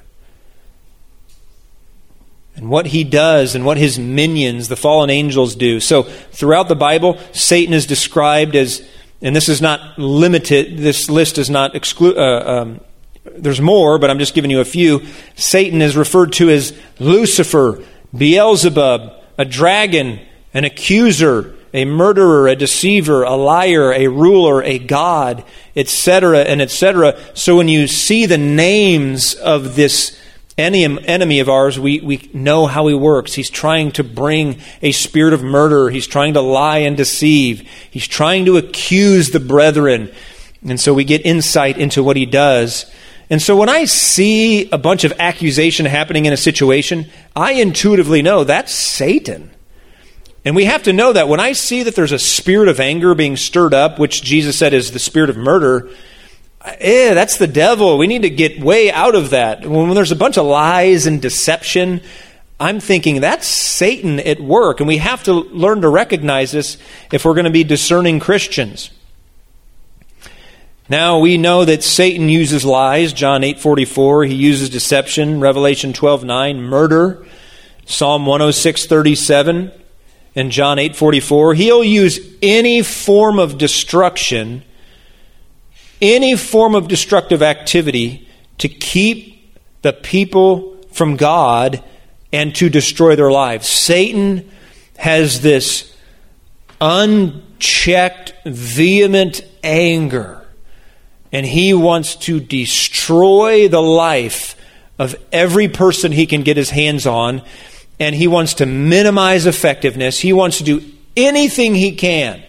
and 2.55 2.69
what 2.69 2.87
he 2.87 3.03
does 3.05 3.55
and 3.55 3.65
what 3.65 3.77
his 3.77 3.99
minions, 3.99 4.69
the 4.69 4.77
fallen 4.77 5.11
angels, 5.11 5.55
do. 5.55 5.81
So, 5.81 6.03
throughout 6.03 6.69
the 6.69 6.77
Bible, 6.77 7.19
Satan 7.33 7.75
is 7.75 7.87
described 7.87 8.55
as 8.55 8.87
and 9.23 9.37
this 9.37 9.49
is 9.49 9.63
not 9.63 9.99
limited, 9.99 10.79
this 10.79 11.09
list 11.09 11.39
is 11.39 11.49
not 11.49 11.77
exclude, 11.77 12.19
uh, 12.19 12.43
um, 12.45 12.81
there's 13.25 13.61
more, 13.61 13.99
but 13.99 14.11
I'm 14.11 14.19
just 14.19 14.35
giving 14.35 14.51
you 14.51 14.61
a 14.61 14.65
few. 14.65 15.07
Satan 15.37 15.81
is 15.81 15.97
referred 15.97 16.33
to 16.35 16.51
as 16.51 16.77
Lucifer, 16.99 17.85
Beelzebub, 18.17 19.22
a 19.39 19.45
dragon, 19.45 20.21
an 20.55 20.65
accuser, 20.65 21.55
a 21.75 21.85
murderer, 21.85 22.49
a 22.49 22.57
deceiver, 22.57 23.23
a 23.23 23.35
liar, 23.35 23.93
a 23.93 24.09
ruler, 24.09 24.63
a 24.63 24.79
god, 24.79 25.45
etc., 25.75 26.41
and 26.41 26.61
etc. 26.61 27.19
So 27.35 27.57
when 27.57 27.69
you 27.69 27.87
see 27.87 28.27
the 28.27 28.39
names 28.39 29.35
of 29.35 29.75
this 29.75 30.19
enemy 30.59 31.41
of 31.41 31.49
ours, 31.49 31.81
we, 31.81 32.01
we 32.01 32.31
know 32.35 32.67
how 32.67 32.87
he 32.87 32.95
works. 32.95 33.33
He's 33.33 33.51
trying 33.51 33.93
to 33.93 34.05
bring 34.05 34.61
a 34.83 34.93
spirit 34.93 35.33
of 35.33 35.43
murder. 35.43 35.89
He's 35.89 36.07
trying 36.07 36.35
to 36.35 36.43
lie 36.43 36.79
and 36.79 36.97
deceive. 36.97 37.61
He's 37.91 38.07
trying 38.07 38.45
to 38.45 38.59
accuse 38.59 39.31
the 39.31 39.41
brethren. 39.41 40.13
And 40.67 40.79
so 40.79 40.95
we 40.95 41.05
get 41.05 41.25
insight 41.25 41.79
into 41.79 42.05
what 42.05 42.17
he 42.17 42.27
does. 42.27 42.93
And 43.33 43.41
so 43.41 43.57
when 43.57 43.71
I 43.71 43.87
see 43.87 44.69
a 44.73 44.77
bunch 44.77 45.05
of 45.05 45.15
accusation 45.19 45.87
happening 45.87 46.27
in 46.27 46.35
a 46.35 46.37
situation, 46.37 47.07
I 47.35 47.53
intuitively 47.53 48.21
know 48.21 48.45
that's 48.45 48.75
Satan. 48.75 49.51
And 50.45 50.55
we 50.55 50.67
have 50.67 50.83
to 50.83 50.93
know 50.93 51.15
that 51.15 51.29
when 51.29 51.41
I 51.41 51.53
see 51.53 51.83
that 51.85 51.95
there's 51.95 52.13
a 52.13 52.19
spirit 52.19 52.69
of 52.69 52.79
anger 52.79 53.15
being 53.15 53.39
stirred 53.39 53.73
up, 53.73 53.99
which 53.99 54.23
Jesus 54.23 54.59
said 54.59 54.75
is 54.75 54.91
the 54.91 54.99
spirit 54.99 55.31
of 55.31 55.39
murder, 55.39 55.89
eh, 56.63 57.15
that's 57.15 57.39
the 57.39 57.47
devil. 57.47 57.97
We 57.97 58.07
need 58.07 58.21
to 58.21 58.29
get 58.29 58.61
way 58.61 58.93
out 58.93 59.15
of 59.15 59.31
that. 59.31 59.65
When 59.65 59.95
there's 59.95 60.13
a 60.13 60.17
bunch 60.17 60.37
of 60.37 60.45
lies 60.45 61.07
and 61.07 61.23
deception, 61.23 62.03
I'm 62.61 62.81
thinking 62.81 63.23
that's 63.23 63.47
Satan 63.47 64.21
at 64.21 64.41
work, 64.41 64.81
and 64.81 64.87
we 64.87 64.99
have 64.99 65.25
to 65.25 65.33
learn 65.33 65.81
to 65.81 65.89
recognize 65.89 66.53
this 66.53 66.77
if 67.11 67.25
we're 67.25 67.33
going 67.33 67.47
to 67.47 67.51
be 67.51 67.65
discerning 67.65 68.21
Christians. 68.21 68.91
Now 70.93 71.21
we 71.21 71.39
know 71.39 71.65
that 71.65 71.83
Satan 71.83 72.29
uses 72.29 72.67
lies, 72.67 73.15
John 73.15 73.43
8:44, 73.43 74.27
he 74.27 74.35
uses 74.35 74.69
deception, 74.69 75.41
Revelation 75.41 75.95
12:9, 75.95 76.61
murder, 76.61 77.25
Psalm 77.87 78.27
106:37, 78.27 79.73
and 80.37 80.53
John 80.53 80.79
8:44. 80.79 81.55
He'll 81.55 81.83
use 81.83 82.21
any 82.43 82.83
form 82.83 83.39
of 83.39 83.57
destruction 83.57 84.65
any 86.03 86.37
form 86.37 86.75
of 86.75 86.89
destructive 86.89 87.43
activity 87.43 88.29
to 88.59 88.69
keep 88.69 89.57
the 89.81 89.95
people 89.95 90.77
from 90.91 91.17
God 91.17 91.83
and 92.33 92.55
to 92.57 92.69
destroy 92.69 93.17
their 93.17 93.31
lives. 93.31 93.67
Satan 93.67 94.51
has 94.99 95.41
this 95.41 95.97
unchecked, 96.81 98.35
vehement 98.45 99.43
anger, 99.63 100.42
and 101.33 101.47
he 101.47 101.73
wants 101.73 102.15
to 102.15 102.39
destroy 102.39 103.67
the 103.67 103.83
life 103.83 104.55
of 104.99 105.17
every 105.33 105.69
person 105.69 106.13
he 106.13 106.27
can 106.27 106.43
get 106.43 106.57
his 106.57 106.71
hands 106.71 107.07
on, 107.07 107.43
and 107.99 108.15
he 108.15 108.29
wants 108.29 108.55
to 108.55 108.67
minimize 108.67 109.47
effectiveness. 109.47 110.21
He 110.21 110.33
wants 110.33 110.59
to 110.59 110.65
do 110.65 110.83
anything 111.17 111.75
he 111.75 111.93
can, 111.93 112.43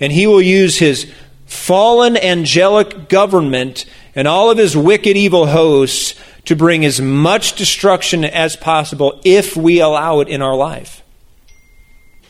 and 0.00 0.12
he 0.12 0.26
will 0.26 0.40
use 0.40 0.78
his 0.78 1.12
fallen 1.46 2.16
angelic 2.16 3.08
government 3.08 3.84
and 4.14 4.28
all 4.28 4.50
of 4.50 4.58
his 4.58 4.76
wicked 4.76 5.16
evil 5.16 5.46
hosts 5.46 6.14
to 6.44 6.56
bring 6.56 6.84
as 6.84 7.00
much 7.00 7.56
destruction 7.56 8.24
as 8.24 8.56
possible 8.56 9.20
if 9.24 9.56
we 9.56 9.80
allow 9.80 10.20
it 10.20 10.28
in 10.28 10.42
our 10.42 10.56
life. 10.56 11.02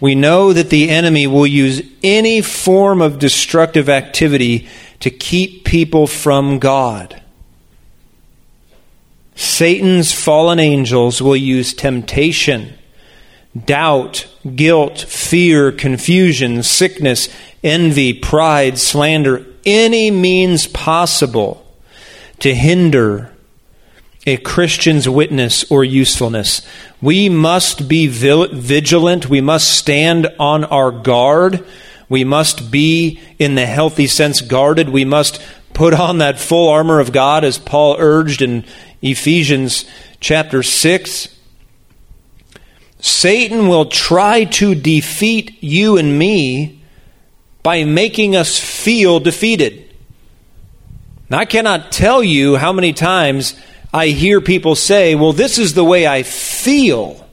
We 0.00 0.14
know 0.14 0.52
that 0.52 0.70
the 0.70 0.90
enemy 0.90 1.26
will 1.26 1.46
use 1.46 1.82
any 2.02 2.40
form 2.40 3.02
of 3.02 3.18
destructive 3.18 3.88
activity 3.88 4.68
to 5.00 5.10
keep 5.10 5.64
people 5.64 6.06
from 6.06 6.58
God. 6.58 7.22
Satan's 9.34 10.12
fallen 10.12 10.58
angels 10.58 11.22
will 11.22 11.36
use 11.36 11.72
temptation, 11.72 12.74
doubt, 13.64 14.26
guilt, 14.56 14.98
fear, 14.98 15.70
confusion, 15.70 16.62
sickness, 16.62 17.28
envy, 17.62 18.12
pride, 18.12 18.78
slander, 18.78 19.46
any 19.64 20.10
means 20.10 20.66
possible 20.66 21.64
to 22.40 22.54
hinder 22.54 23.32
a 24.26 24.36
Christian's 24.38 25.08
witness 25.08 25.70
or 25.70 25.84
usefulness. 25.84 26.66
We 27.00 27.28
must 27.28 27.88
be 27.88 28.08
vigilant. 28.08 29.30
We 29.30 29.40
must 29.40 29.76
stand 29.76 30.28
on 30.38 30.64
our 30.64 30.90
guard. 30.90 31.64
We 32.08 32.24
must 32.24 32.70
be, 32.70 33.20
in 33.38 33.54
the 33.54 33.66
healthy 33.66 34.06
sense, 34.06 34.40
guarded. 34.40 34.88
We 34.88 35.04
must 35.04 35.42
put 35.74 35.94
on 35.94 36.18
that 36.18 36.40
full 36.40 36.68
armor 36.68 37.00
of 37.00 37.12
God, 37.12 37.44
as 37.44 37.58
Paul 37.58 37.96
urged 37.98 38.42
in 38.42 38.64
Ephesians 39.02 39.84
chapter 40.20 40.62
6. 40.62 41.28
Satan 43.00 43.68
will 43.68 43.86
try 43.86 44.44
to 44.44 44.74
defeat 44.74 45.62
you 45.62 45.98
and 45.98 46.18
me 46.18 46.80
by 47.62 47.84
making 47.84 48.34
us 48.34 48.58
feel 48.58 49.20
defeated. 49.20 49.84
Now, 51.30 51.38
I 51.38 51.44
cannot 51.44 51.92
tell 51.92 52.22
you 52.22 52.56
how 52.56 52.72
many 52.72 52.92
times 52.92 53.54
I 53.92 54.08
hear 54.08 54.40
people 54.40 54.74
say, 54.74 55.14
Well, 55.14 55.32
this 55.32 55.58
is 55.58 55.74
the 55.74 55.84
way 55.84 56.06
I 56.06 56.22
feel. 56.22 57.27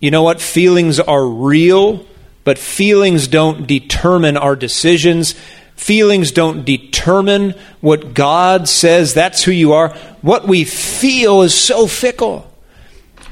You 0.00 0.10
know 0.10 0.22
what? 0.22 0.40
Feelings 0.40 1.00
are 1.00 1.26
real, 1.26 2.04
but 2.44 2.58
feelings 2.58 3.28
don't 3.28 3.66
determine 3.66 4.36
our 4.36 4.56
decisions. 4.56 5.34
Feelings 5.76 6.32
don't 6.32 6.64
determine 6.64 7.54
what 7.80 8.14
God 8.14 8.68
says. 8.68 9.14
That's 9.14 9.42
who 9.42 9.52
you 9.52 9.72
are. 9.72 9.90
What 10.22 10.46
we 10.46 10.64
feel 10.64 11.42
is 11.42 11.54
so 11.54 11.86
fickle. 11.86 12.50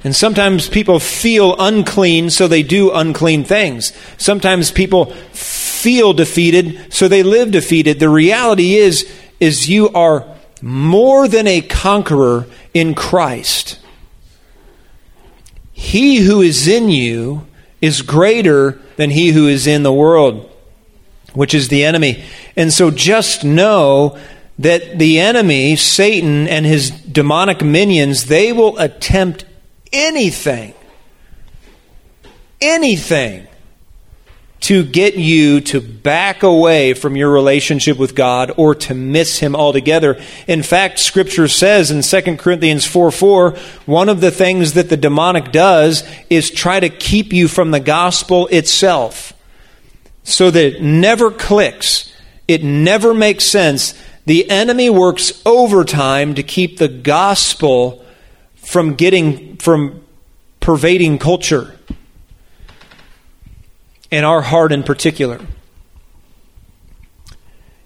And 0.04 0.14
sometimes 0.14 0.68
people 0.68 1.00
feel 1.00 1.56
unclean, 1.58 2.30
so 2.30 2.46
they 2.46 2.62
do 2.62 2.92
unclean 2.92 3.44
things. 3.44 3.92
Sometimes 4.18 4.70
people 4.70 5.06
feel 5.32 6.12
defeated, 6.12 6.92
so 6.92 7.08
they 7.08 7.22
live 7.22 7.50
defeated. 7.50 7.98
The 7.98 8.08
reality 8.08 8.76
is, 8.76 9.10
is 9.40 9.68
you 9.68 9.88
are 9.90 10.26
more 10.62 11.26
than 11.26 11.46
a 11.46 11.60
conqueror 11.60 12.46
in 12.72 12.94
Christ. 12.94 13.80
He 15.78 16.20
who 16.20 16.40
is 16.40 16.66
in 16.66 16.88
you 16.88 17.46
is 17.82 18.00
greater 18.00 18.80
than 18.96 19.10
he 19.10 19.28
who 19.32 19.46
is 19.46 19.66
in 19.66 19.82
the 19.82 19.92
world, 19.92 20.50
which 21.34 21.52
is 21.52 21.68
the 21.68 21.84
enemy. 21.84 22.24
And 22.56 22.72
so 22.72 22.90
just 22.90 23.44
know 23.44 24.18
that 24.58 24.98
the 24.98 25.20
enemy, 25.20 25.76
Satan, 25.76 26.48
and 26.48 26.64
his 26.64 26.90
demonic 26.90 27.62
minions, 27.62 28.24
they 28.24 28.54
will 28.54 28.78
attempt 28.78 29.44
anything, 29.92 30.72
anything 32.58 33.46
to 34.60 34.84
get 34.84 35.16
you 35.16 35.60
to 35.60 35.80
back 35.80 36.42
away 36.42 36.94
from 36.94 37.16
your 37.16 37.30
relationship 37.30 37.98
with 37.98 38.14
God 38.14 38.52
or 38.56 38.74
to 38.74 38.94
miss 38.94 39.38
Him 39.38 39.54
altogether. 39.54 40.20
In 40.46 40.62
fact, 40.62 40.98
Scripture 40.98 41.48
says 41.48 41.90
in 41.90 42.02
2 42.02 42.36
Corinthians 42.36 42.86
4 42.86 43.10
4, 43.10 43.50
one 43.84 44.08
of 44.08 44.20
the 44.20 44.30
things 44.30 44.72
that 44.72 44.88
the 44.88 44.96
demonic 44.96 45.52
does 45.52 46.04
is 46.30 46.50
try 46.50 46.80
to 46.80 46.88
keep 46.88 47.32
you 47.32 47.48
from 47.48 47.70
the 47.70 47.80
gospel 47.80 48.46
itself. 48.48 49.32
So 50.24 50.50
that 50.50 50.64
it 50.64 50.82
never 50.82 51.30
clicks, 51.30 52.12
it 52.48 52.64
never 52.64 53.14
makes 53.14 53.44
sense. 53.44 53.94
The 54.24 54.50
enemy 54.50 54.90
works 54.90 55.40
overtime 55.46 56.34
to 56.34 56.42
keep 56.42 56.78
the 56.78 56.88
gospel 56.88 58.04
from 58.56 58.94
getting 58.94 59.56
from 59.58 60.02
pervading 60.58 61.18
culture 61.18 61.75
and 64.10 64.24
our 64.24 64.42
heart 64.42 64.72
in 64.72 64.82
particular. 64.82 65.40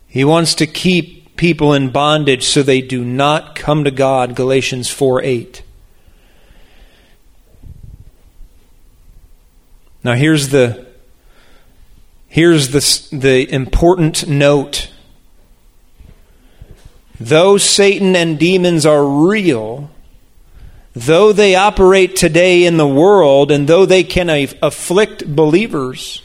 He 0.07 0.25
wants 0.25 0.55
to 0.57 0.67
keep 0.67 1.37
people 1.37 1.73
in 1.73 1.91
bondage 1.91 2.45
so 2.45 2.63
they 2.63 2.81
do 2.81 3.05
not 3.05 3.55
come 3.55 3.85
to 3.85 3.91
God, 3.91 4.35
Galatians 4.35 4.91
4 4.91 5.23
8. 5.23 5.63
Now 10.03 10.15
here's 10.15 10.49
the 10.49 10.87
here's 12.27 12.71
the, 12.71 13.17
the 13.17 13.53
important 13.53 14.27
note. 14.27 14.91
Though 17.19 17.59
Satan 17.59 18.17
and 18.17 18.39
demons 18.39 18.87
are 18.87 19.05
real, 19.05 19.91
though 20.95 21.33
they 21.33 21.55
operate 21.55 22.17
today 22.17 22.65
in 22.65 22.77
the 22.77 22.87
world, 22.87 23.51
and 23.51 23.69
though 23.69 23.87
they 23.87 24.05
can 24.05 24.29
afflict 24.63 25.27
believers, 25.27 26.23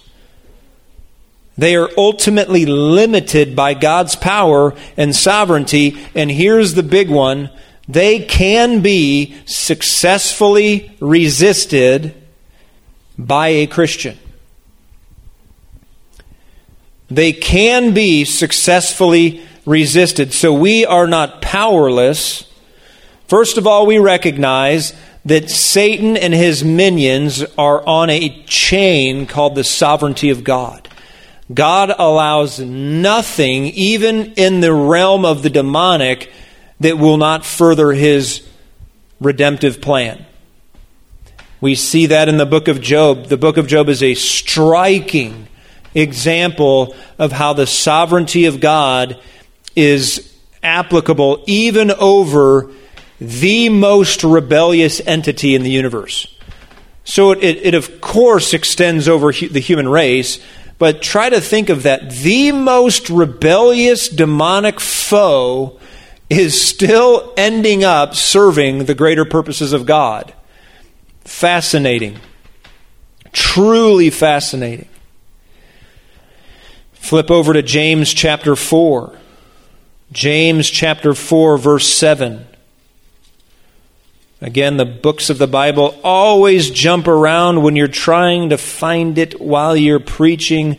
they 1.58 1.76
are 1.76 1.90
ultimately 1.98 2.66
limited 2.66 3.56
by 3.56 3.74
God's 3.74 4.16
power 4.16 4.74
and 4.98 5.16
sovereignty. 5.16 5.98
And 6.14 6.30
here's 6.30 6.74
the 6.74 6.84
big 6.84 7.10
one 7.10 7.50
they 7.88 8.20
can 8.20 8.82
be 8.82 9.36
successfully 9.46 10.96
resisted 11.00 12.16
by 13.18 13.50
a 13.50 13.68
Christian. 13.68 14.18
They 17.10 17.32
can 17.34 17.94
be 17.94 18.26
successfully 18.26 19.46
resisted. 19.66 20.34
So 20.34 20.54
we 20.54 20.86
are 20.86 21.08
not 21.08 21.42
powerless. 21.42 22.52
First 23.28 23.58
of 23.58 23.66
all, 23.66 23.86
we 23.86 23.98
recognize 23.98 24.94
that 25.26 25.50
Satan 25.50 26.16
and 26.16 26.34
his 26.34 26.64
minions 26.64 27.44
are 27.58 27.86
on 27.86 28.10
a 28.10 28.44
chain 28.46 29.26
called 29.26 29.56
the 29.56 29.64
sovereignty 29.64 30.30
of 30.30 30.44
God. 30.44 30.88
God 31.54 31.94
allows 31.98 32.60
nothing, 32.60 33.66
even 33.66 34.34
in 34.34 34.62
the 34.62 34.74
realm 34.74 35.26
of 35.26 35.42
the 35.42 35.50
demonic, 35.50 36.32
that 36.80 36.98
will 36.98 37.18
not 37.18 37.46
further 37.46 37.92
his 37.92 38.48
redemptive 39.20 39.82
plan. 39.82 40.26
We 41.62 41.74
see 41.76 42.08
that 42.08 42.30
in 42.30 42.38
the 42.38 42.46
book 42.46 42.68
of 42.68 42.82
Job. 42.82 43.26
The 43.26 43.38
book 43.38 43.58
of 43.58 43.66
Job 43.66 43.90
is 43.90 44.04
a 44.04 44.14
striking 44.14 45.48
example 45.96 46.96
of 47.18 47.32
how 47.32 47.54
the 47.54 47.66
sovereignty 47.66 48.46
of 48.46 48.60
God 48.60 49.20
is 49.76 50.32
applicable 50.62 51.44
even 51.48 51.92
over 51.92 52.72
the 53.20 53.70
most 53.70 54.24
rebellious 54.24 55.02
entity 55.06 55.56
in 55.56 55.64
the 55.64 55.72
universe. 55.72 56.28
So 57.04 57.32
it, 57.32 57.44
it, 57.44 57.66
it 57.68 57.74
of 57.74 58.02
course 58.02 58.54
extends 58.54 59.08
over 59.08 59.32
hu- 59.32 59.50
the 59.50 59.60
human 59.60 59.88
race, 59.88 60.40
but 60.78 61.02
try 61.02 61.30
to 61.30 61.40
think 61.40 61.70
of 61.70 61.84
that. 61.84 62.10
The 62.10 62.52
most 62.52 63.10
rebellious 63.10 64.10
demonic 64.10 64.80
foe 64.80 65.80
is 66.30 66.60
still 66.60 67.34
ending 67.38 67.84
up 67.84 68.16
serving 68.16 68.86
the 68.86 68.96
greater 68.96 69.26
purposes 69.26 69.72
of 69.72 69.86
God. 69.86 70.34
Fascinating. 71.22 72.20
Truly 73.32 74.10
fascinating. 74.10 74.90
Flip 76.94 77.30
over 77.30 77.54
to 77.54 77.62
James 77.62 78.14
chapter 78.14 78.56
4. 78.56 79.16
James 80.12 80.70
chapter 80.70 81.14
4, 81.14 81.58
verse 81.58 81.88
7. 81.88 82.48
Again, 84.42 84.78
the 84.78 84.86
books 84.86 85.30
of 85.30 85.38
the 85.38 85.48
Bible 85.48 86.00
always 86.04 86.70
jump 86.70 87.08
around 87.08 87.64
when 87.64 87.76
you're 87.76 87.88
trying 87.88 88.50
to 88.50 88.58
find 88.58 89.18
it 89.18 89.40
while 89.40 89.78
you're 89.78 90.00
preaching 90.00 90.78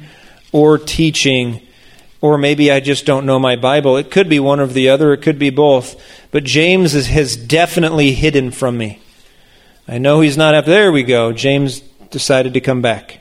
or 0.53 0.77
teaching. 0.79 1.63
Or 2.21 2.37
maybe 2.37 2.71
I 2.71 2.81
just 2.81 3.07
don't 3.07 3.27
know 3.27 3.39
my 3.39 3.57
Bible. 3.57 3.97
It 3.97 4.11
could 4.11 4.29
be 4.29 4.41
one 4.41 4.61
or 4.61 4.67
the 4.67 4.91
other, 4.91 5.13
it 5.13 5.23
could 5.23 5.39
be 5.39 5.51
both. 5.51 6.01
But 6.31 6.45
James 6.45 6.93
has 6.93 7.37
definitely 7.37 8.13
hidden 8.13 8.51
from 8.51 8.77
me. 8.77 9.01
I 9.89 9.99
know 9.99 10.21
he's 10.21 10.37
not 10.37 10.55
up 10.55 10.67
there. 10.67 10.93
We 10.93 11.03
go. 11.03 11.33
James 11.33 11.81
decided 12.11 12.55
to 12.55 12.61
come 12.61 12.83
back. 12.83 13.21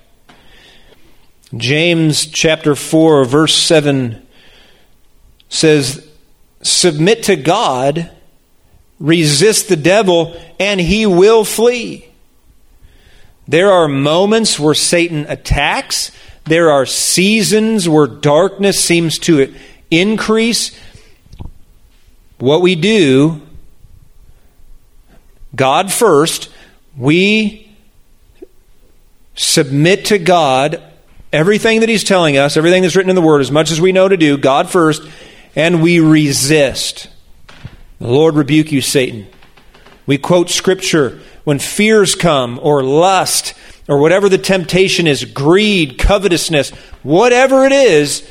James 1.56 2.26
chapter 2.26 2.76
4, 2.76 3.24
verse 3.26 3.56
7 3.56 4.26
says, 5.48 6.06
Submit 6.62 7.24
to 7.24 7.36
God, 7.36 8.12
resist 9.06 9.70
the 9.70 9.76
devil, 9.76 10.36
and 10.60 10.82
he 10.82 11.06
will 11.06 11.46
flee. 11.46 12.08
There 13.48 13.72
are 13.72 13.88
moments 13.88 14.60
where 14.60 14.74
Satan 14.74 15.28
attacks. 15.30 16.12
There 16.46 16.72
are 16.72 16.88
seasons 16.88 17.88
where 17.88 18.08
darkness 18.08 18.84
seems 18.84 19.20
to 19.20 19.54
increase. 19.91 20.78
What 22.39 22.63
we 22.63 22.74
do, 22.74 23.41
God 25.56 25.91
first, 25.91 26.50
we 26.98 27.72
submit 29.36 30.06
to 30.06 30.18
God 30.18 30.82
everything 31.32 31.82
that 31.82 31.89
He's 31.89 32.04
telling 32.04 32.38
us, 32.38 32.58
everything 32.58 32.82
that's 32.82 32.96
written 32.96 33.12
in 33.12 33.15
the 33.15 33.22
Word, 33.22 33.41
as 33.41 33.52
much 33.52 33.70
as 33.70 33.80
we 33.80 33.91
know 33.91 34.10
to 34.10 34.18
do, 34.18 34.36
God 34.36 34.68
first, 34.68 35.08
and 35.56 35.84
we 35.84 36.00
resist. 36.00 37.10
The 38.00 38.08
Lord 38.08 38.36
rebuke 38.36 38.72
you, 38.72 38.82
Satan. 38.82 39.28
We 40.06 40.18
quote 40.18 40.50
Scripture 40.50 41.20
when 41.44 41.60
fears 41.60 42.16
come, 42.16 42.60
or 42.62 42.84
lust, 42.84 43.54
or 43.88 44.00
whatever 44.00 44.28
the 44.28 44.38
temptation 44.38 45.08
is 45.08 45.26
greed, 45.26 45.98
covetousness, 45.98 46.72
whatever 47.04 47.66
it 47.66 47.72
is. 47.72 48.28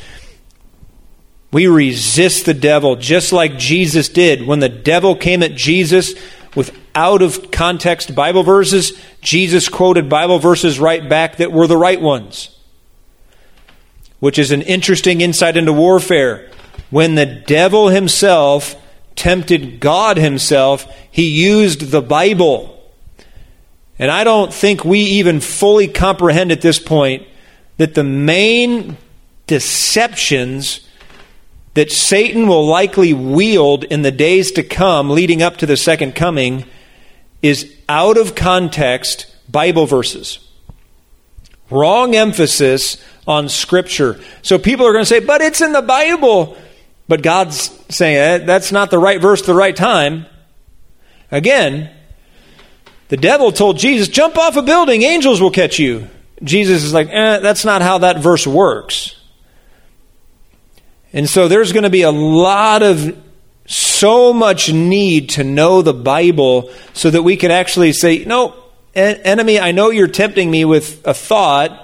We 1.53 1.69
resist 1.69 2.45
the 2.45 2.55
devil 2.55 2.97
just 2.97 3.33
like 3.33 3.57
Jesus 3.57 4.09
did. 4.09 4.47
When 4.47 4.59
the 4.59 4.69
devil 4.69 5.15
came 5.15 5.43
at 5.45 5.55
Jesus 5.55 6.15
with 6.57 6.77
out 6.97 7.23
of 7.23 7.53
context 7.53 8.15
Bible 8.15 8.43
verses, 8.43 9.01
Jesus 9.21 9.69
quoted 9.69 10.09
Bible 10.09 10.41
verses 10.41 10.81
right 10.81 11.09
back 11.09 11.37
that 11.37 11.53
were 11.53 11.69
the 11.69 11.77
right 11.77 12.01
ones, 12.01 12.59
which 14.19 14.39
is 14.39 14.51
an 14.51 14.63
interesting 14.63 15.21
insight 15.21 15.57
into 15.57 15.73
warfare. 15.73 16.51
When 16.91 17.15
the 17.15 17.27
devil 17.27 17.89
himself 17.89 18.75
tempted 19.17 19.81
God 19.81 20.17
himself, 20.17 20.87
he 21.11 21.29
used 21.29 21.91
the 21.91 22.03
Bible. 22.03 22.71
And 23.99 24.11
I 24.11 24.25
don't 24.25 24.53
think 24.53 24.85
we 24.85 25.01
even 25.01 25.41
fully 25.41 25.89
comprehend 25.89 26.51
at 26.51 26.61
this 26.61 26.79
point 26.79 27.27
that 27.77 27.95
the 27.95 28.05
main 28.05 28.97
deceptions 29.47 30.81
that 31.75 31.91
Satan 31.91 32.47
will 32.47 32.67
likely 32.67 33.13
wield 33.13 33.85
in 33.85 34.03
the 34.03 34.13
days 34.13 34.53
to 34.53 34.63
come 34.63 35.11
leading 35.11 35.43
up 35.43 35.57
to 35.59 35.67
the 35.67 35.77
second 35.77 36.15
coming 36.15 36.65
is 37.43 37.73
out 37.89 38.17
of 38.17 38.35
context 38.35 39.27
Bible 39.51 39.87
verses. 39.87 40.39
Wrong 41.71 42.15
emphasis 42.15 43.03
on 43.27 43.49
Scripture. 43.49 44.21
So 44.43 44.59
people 44.59 44.87
are 44.87 44.93
going 44.93 45.03
to 45.03 45.09
say, 45.09 45.21
but 45.21 45.41
it's 45.41 45.61
in 45.61 45.73
the 45.73 45.83
Bible. 45.83 46.57
But 47.07 47.23
God's 47.23 47.71
saying 47.95 48.17
eh, 48.17 48.45
that's 48.45 48.73
not 48.73 48.91
the 48.91 48.99
right 48.99 49.21
verse, 49.21 49.43
the 49.43 49.55
right 49.55 49.77
time. 49.77 50.27
Again, 51.31 51.91
the 53.09 53.17
devil 53.17 53.53
told 53.53 53.79
Jesus, 53.79 54.09
jump 54.09 54.39
off 54.39 54.57
a 54.57 54.63
building, 54.63 55.03
angels 55.03 55.41
will 55.41 55.51
catch 55.51 55.79
you. 55.79 56.09
Jesus 56.43 56.83
is 56.83 56.95
like, 56.95 57.09
eh, 57.11 57.39
that's 57.39 57.65
not 57.65 57.83
how 57.83 57.99
that 57.99 58.19
verse 58.19 58.47
works. 58.47 59.17
And 61.13 61.29
so 61.29 61.47
there's 61.47 61.73
going 61.73 61.85
to 61.85 61.91
be 61.91 62.03
a 62.03 62.11
lot 62.11 62.83
of 62.83 63.17
so 63.67 64.33
much 64.33 64.73
need 64.73 65.31
to 65.31 65.45
know 65.45 65.81
the 65.81 65.95
Bible 65.95 66.71
so 66.93 67.11
that 67.11 67.23
we 67.23 67.37
can 67.37 67.51
actually 67.51 67.93
say, 67.93 68.25
no, 68.25 68.55
enemy, 68.95 69.59
I 69.59 69.73
know 69.73 69.91
you're 69.91 70.09
tempting 70.09 70.51
me 70.51 70.65
with 70.65 71.07
a 71.07 71.15
thought, 71.15 71.84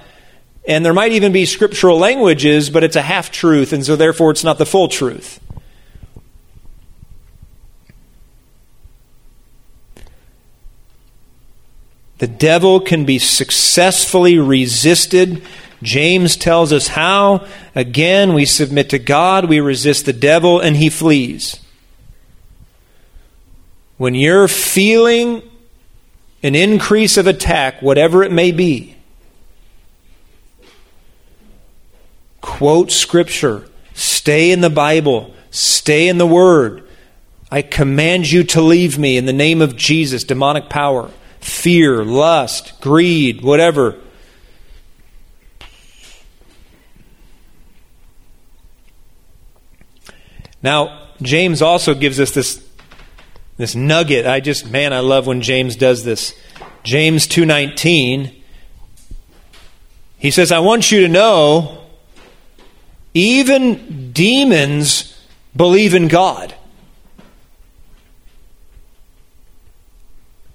and 0.71 0.85
there 0.85 0.95
might 0.95 1.12
even 1.12 1.33
be 1.33 1.45
scriptural 1.45 1.99
languages, 1.99 2.71
but 2.71 2.85
it's 2.85 2.97
a 2.97 3.03
half 3.03 3.31
truth, 3.31 3.73
and 3.73 3.85
so 3.85 3.97
therefore 3.97 4.31
it's 4.31 4.45
not 4.45 4.57
the 4.57 4.64
full 4.64 4.89
truth. 4.89 5.41
The 12.18 12.29
devil 12.29 12.81
can 12.81 13.05
be 13.05 13.18
successfully 13.18 14.39
resisted 14.39 15.43
James 15.83 16.37
tells 16.37 16.73
us 16.73 16.89
how. 16.89 17.47
Again, 17.75 18.35
we 18.35 18.45
submit 18.45 18.91
to 18.91 18.99
God, 18.99 19.49
we 19.49 19.61
resist 19.61 20.05
the 20.05 20.12
devil, 20.12 20.61
and 20.61 20.77
he 20.77 20.91
flees. 20.91 21.61
When 23.97 24.14
you're 24.14 24.49
feeling 24.49 25.43
an 26.43 26.55
increase 26.55 27.16
of 27.16 27.27
attack, 27.27 27.83
whatever 27.83 28.23
it 28.23 28.33
may 28.33 28.53
be, 28.53 28.97
quote 32.61 32.92
Scripture, 32.92 33.66
stay 33.94 34.50
in 34.50 34.61
the 34.61 34.68
Bible, 34.68 35.32
stay 35.50 36.08
in 36.08 36.18
the 36.18 36.26
Word. 36.26 36.86
I 37.50 37.62
command 37.62 38.30
you 38.30 38.44
to 38.44 38.61
leave 38.61 38.98
me 38.98 39.16
in 39.16 39.24
the 39.24 39.32
name 39.32 39.62
of 39.62 39.76
Jesus, 39.76 40.24
demonic 40.24 40.68
power, 40.68 41.11
fear, 41.40 42.04
lust, 42.04 42.78
greed, 42.82 43.40
whatever. 43.40 43.96
Now, 50.62 51.08
James 51.22 51.62
also 51.62 51.94
gives 51.94 52.20
us 52.20 52.32
this, 52.32 52.62
this 53.56 53.74
nugget. 53.74 54.26
I 54.26 54.40
just, 54.40 54.70
man, 54.70 54.92
I 54.92 55.00
love 55.00 55.26
when 55.26 55.40
James 55.40 55.76
does 55.76 56.04
this. 56.04 56.34
James 56.82 57.26
2.19, 57.26 58.34
he 60.18 60.30
says, 60.30 60.52
I 60.52 60.58
want 60.58 60.92
you 60.92 61.00
to 61.00 61.08
know, 61.08 61.80
even 63.14 64.12
demons 64.12 65.20
believe 65.56 65.94
in 65.94 66.08
God. 66.08 66.54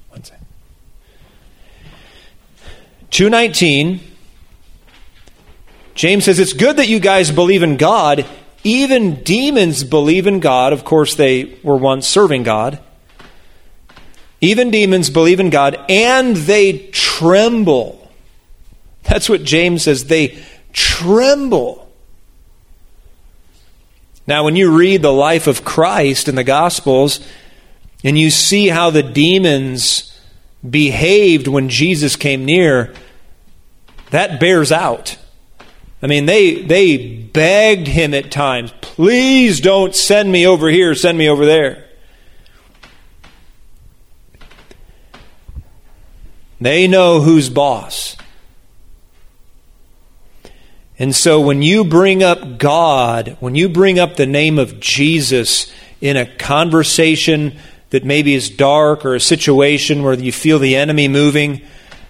One 0.10 0.24
second. 0.24 0.46
219 3.12 4.00
James 5.96 6.26
says 6.26 6.40
it's 6.40 6.54
good 6.54 6.76
that 6.78 6.90
you 6.90 7.00
guys 7.00 7.32
believe 7.32 7.64
in 7.64 7.78
God. 7.78 8.26
Even 8.64 9.24
demons 9.24 9.84
believe 9.84 10.28
in 10.28 10.42
God. 10.42 10.74
Of 10.74 10.84
course, 10.84 11.16
they 11.16 11.58
were 11.64 11.78
once 11.78 12.06
serving 12.06 12.44
God. 12.44 12.80
Even 14.42 14.70
demons 14.70 15.10
believe 15.10 15.40
in 15.40 15.50
God 15.50 15.80
and 15.88 16.36
they 16.36 16.90
tremble. 16.90 18.12
That's 19.04 19.30
what 19.30 19.44
James 19.44 19.84
says. 19.84 20.06
They 20.06 20.44
tremble. 20.74 21.85
Now, 24.28 24.44
when 24.44 24.56
you 24.56 24.76
read 24.76 25.02
the 25.02 25.14
life 25.14 25.48
of 25.48 25.64
Christ 25.64 26.28
in 26.28 26.36
the 26.36 26.44
Gospels 26.44 27.20
and 28.04 28.18
you 28.18 28.30
see 28.30 28.68
how 28.68 28.90
the 28.90 29.04
demons 29.04 30.20
behaved 30.68 31.48
when 31.48 31.70
Jesus 31.70 32.16
came 32.16 32.44
near, 32.46 32.94
that 34.10 34.40
bears 34.40 34.72
out. 34.72 35.18
I 36.02 36.08
mean, 36.08 36.26
they, 36.26 36.62
they 36.62 36.98
begged 37.08 37.88
him 37.88 38.14
at 38.14 38.32
times, 38.32 38.74
please 38.82 39.60
don't 39.60 39.96
send 39.96 40.32
me 40.32 40.46
over 40.46 40.70
here, 40.70 40.96
send 40.96 41.18
me 41.18 41.30
over 41.30 41.46
there. 41.46 41.86
They 46.60 46.88
know 46.88 47.22
who's 47.22 47.50
boss. 47.50 48.16
And 50.98 51.16
so 51.16 51.42
when 51.42 51.62
you 51.62 51.84
bring 51.84 52.24
up 52.24 52.58
God, 52.58 53.38
when 53.40 53.56
you 53.56 53.68
bring 53.68 54.00
up 54.00 54.16
the 54.16 54.26
name 54.26 54.58
of 54.58 54.80
Jesus 54.80 55.72
in 56.00 56.16
a 56.16 56.26
conversation 56.26 57.58
that 57.90 58.06
maybe 58.06 58.34
is 58.34 58.50
dark 58.50 59.06
or 59.06 59.16
a 59.16 59.20
situation 59.20 60.04
where 60.04 60.14
you 60.14 60.32
feel 60.32 60.60
the 60.60 60.76
enemy 60.76 61.08
moving, 61.08 61.62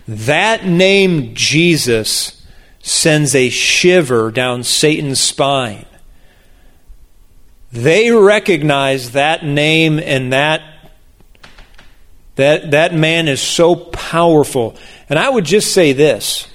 that 0.07 0.65
name 0.65 1.33
Jesus 1.33 2.45
sends 2.81 3.33
a 3.33 3.49
shiver 3.49 4.29
down 4.29 4.63
Satan's 4.63 5.19
spine. 5.19 5.86
They 7.71 8.11
recognize 8.11 9.11
that 9.11 9.43
name 9.43 9.99
and 9.99 10.31
that 10.31 10.61
that 12.36 12.71
that 12.71 12.93
man 12.93 13.27
is 13.27 13.41
so 13.41 13.75
powerful. 13.75 14.75
And 15.09 15.17
I 15.17 15.29
would 15.29 15.45
just 15.45 15.73
say 15.73 15.93
this. 15.93 16.47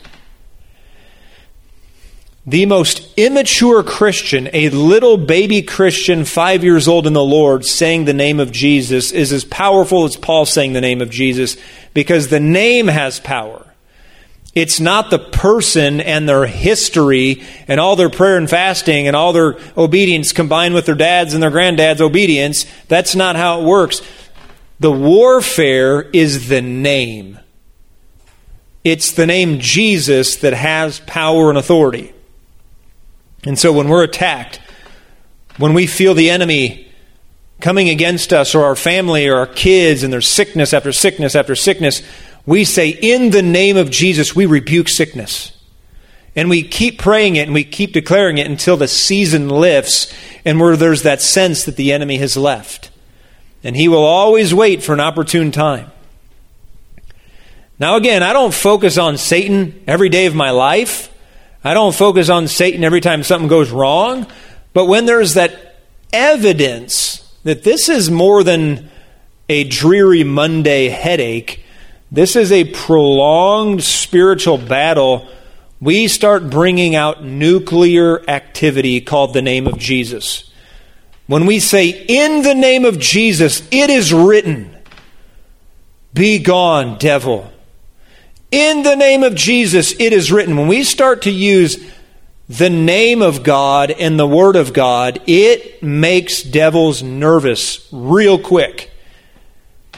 The 2.47 2.65
most 2.65 3.07
immature 3.19 3.83
Christian, 3.83 4.49
a 4.55 4.71
little 4.71 5.19
baby 5.19 5.61
Christian, 5.61 6.25
five 6.25 6.65
years 6.65 6.89
old 6.89 7.07
in 7.07 7.13
the 7.13 7.23
Lord, 7.23 7.67
saying 7.67 8.07
the 8.07 8.15
name 8.15 8.41
of 8.41 8.51
Jesus, 8.51 9.13
is 9.13 9.33
as 9.33 9.45
powerful 9.45 10.05
as 10.05 10.17
Paul 10.17 10.47
saying 10.47 10.73
the 10.73 10.81
name 10.81 11.03
of 11.03 11.11
Jesus 11.11 11.59
because 11.93 12.29
the 12.29 12.41
name 12.41 12.89
has 12.89 13.21
power. 13.21 13.67
It's 14.55 14.81
not 14.81 15.11
the 15.11 15.19
person 15.19 16.01
and 16.01 16.29
their 16.29 16.47
history 16.47 17.45
and 17.69 17.79
all 17.79 17.95
their 17.95 18.11
prayer 18.11 18.37
and 18.37 18.51
fasting 18.51 19.07
and 19.07 19.15
all 19.15 19.33
their 19.33 19.57
obedience 19.77 20.33
combined 20.33 20.75
with 20.75 20.87
their 20.87 20.95
dad's 20.97 21.35
and 21.35 21.43
their 21.43 21.51
granddad's 21.51 22.01
obedience. 22.01 22.65
That's 22.89 23.15
not 23.15 23.37
how 23.37 23.61
it 23.61 23.65
works. 23.65 24.03
The 24.81 24.91
warfare 24.91 26.03
is 26.03 26.49
the 26.49 26.63
name. 26.63 27.39
It's 28.83 29.13
the 29.13 29.27
name 29.27 29.61
Jesus 29.61 30.37
that 30.37 30.55
has 30.55 31.01
power 31.01 31.51
and 31.51 31.59
authority. 31.59 32.15
And 33.45 33.59
so 33.59 33.73
when 33.73 33.89
we're 33.89 34.05
attacked, 34.05 34.61
when 35.57 35.75
we 35.75 35.87
feel 35.87 36.15
the 36.15 36.31
enemy 36.31 36.91
coming 37.61 37.89
against 37.89 38.33
us 38.33 38.55
or 38.55 38.65
our 38.65 38.77
family 38.77 39.29
or 39.29 39.37
our 39.37 39.47
kids 39.47 40.03
and 40.03 40.13
there's 40.13 40.29
sickness 40.29 40.73
after 40.73 40.93
sickness 40.93 41.35
after 41.35 41.55
sickness, 41.55 42.03
we 42.47 42.65
say, 42.65 42.89
In 42.89 43.31
the 43.31 43.43
name 43.43 43.77
of 43.77 43.91
Jesus, 43.91 44.35
we 44.35 44.47
rebuke 44.47 44.89
sickness. 44.89 45.57
And 46.37 46.49
we 46.49 46.63
keep 46.63 46.99
praying 46.99 47.37
it 47.37 47.43
and 47.43 47.55
we 47.55 47.65
keep 47.65 47.93
declaring 47.93 48.39
it 48.39 48.47
until 48.47 48.77
the 48.77 48.89
season 48.89 49.49
lifts 49.49 50.13
and 50.45 50.61
where 50.61 50.77
there's 50.77 51.03
that 51.03 51.21
sense 51.21 51.65
that 51.65 51.77
the 51.77 51.93
enemy 51.93 52.19
has 52.19 52.37
left. 52.37 52.91
And 53.65 53.77
he 53.77 53.89
will 53.89 54.05
always 54.05 54.55
wait 54.55 54.83
for 54.83 54.93
an 54.93 55.01
opportune 55.01 55.51
time. 55.51 55.91
Now, 57.79 57.97
again, 57.97 58.23
I 58.23 58.33
don't 58.33 58.55
focus 58.55 58.97
on 58.97 59.17
Satan 59.17 59.83
every 59.87 60.09
day 60.09 60.27
of 60.27 60.35
my 60.35 60.51
life. 60.51 61.10
I 61.63 61.75
don't 61.75 61.95
focus 61.95 62.29
on 62.29 62.49
Satan 62.49 62.85
every 62.85 63.01
time 63.01 63.23
something 63.23 63.49
goes 63.49 63.71
wrong. 63.71 64.27
But 64.73 64.87
when 64.87 65.07
there's 65.07 65.35
that 65.35 65.77
evidence 66.13 67.19
that 67.45 67.65
this 67.65 67.89
is 67.89 68.11
more 68.11 68.43
than 68.43 68.91
a 69.49 69.65
dreary 69.65 70.25
Monday 70.25 70.89
headache, 70.89 71.65
this 72.11 72.35
is 72.37 72.51
a 72.51 72.65
prolonged 72.65 73.83
spiritual 73.83 74.59
battle. 74.59 75.29
We 75.81 76.09
start 76.09 76.51
bringing 76.51 76.95
out 76.95 77.25
nuclear 77.25 78.29
activity 78.29 79.01
called 79.01 79.35
the 79.35 79.43
name 79.43 79.67
of 79.67 79.79
Jesus. 79.79 80.51
When 81.27 81.47
we 81.47 81.61
say, 81.61 81.91
In 81.91 82.43
the 82.43 82.55
name 82.55 82.85
of 82.85 82.99
Jesus, 82.99 83.67
it 83.71 83.91
is 83.91 84.13
written, 84.13 84.77
Be 86.13 86.39
gone, 86.39 86.99
devil. 86.99 87.53
In 88.51 88.83
the 88.83 88.97
name 88.97 89.23
of 89.23 89.37
Jesus, 89.37 89.93
it 90.01 90.13
is 90.13 90.33
written. 90.33 90.57
When 90.57 90.67
we 90.67 90.83
start 90.83 91.23
to 91.23 91.31
use 91.31 91.79
the 92.49 92.71
name 92.71 93.23
of 93.23 93.45
God 93.45 93.93
and 93.93 94.19
the 94.19 94.27
Word 94.27 94.57
of 94.57 94.73
God, 94.73 95.23
it 95.29 95.81
makes 95.85 96.43
devils 96.43 97.01
nervous 97.01 97.89
real 97.93 98.41
quick. 98.41 98.91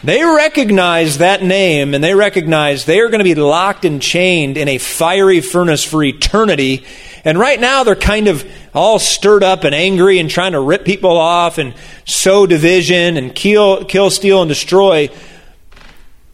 They 0.05 0.23
recognize 0.23 1.19
that 1.19 1.43
name 1.43 1.95
and 1.95 2.05
they 2.05 2.15
recognize 2.15 2.85
they 2.85 3.01
are 3.01 3.09
going 3.09 3.21
to 3.21 3.25
be 3.25 3.37
locked 3.37 3.87
and 3.87 4.03
chained 4.03 4.59
in 4.59 4.69
a 4.69 4.77
fiery 4.77 5.41
furnace 5.41 5.83
for 5.85 6.05
eternity. 6.05 6.85
And 7.25 7.39
right 7.39 7.59
now 7.59 7.85
they're 7.85 7.95
kind 7.95 8.29
of 8.29 8.45
all 8.75 8.99
stirred 8.99 9.45
up 9.45 9.65
and 9.65 9.75
angry 9.75 10.19
and 10.19 10.29
trying 10.29 10.53
to 10.53 10.61
rip 10.61 10.85
people 10.85 11.17
off 11.17 11.57
and 11.57 11.73
sow 12.05 12.47
division 12.47 13.17
and 13.17 13.35
kill, 13.35 13.85
kill 13.87 14.11
steal, 14.11 14.43
and 14.43 14.49
destroy. 14.51 15.09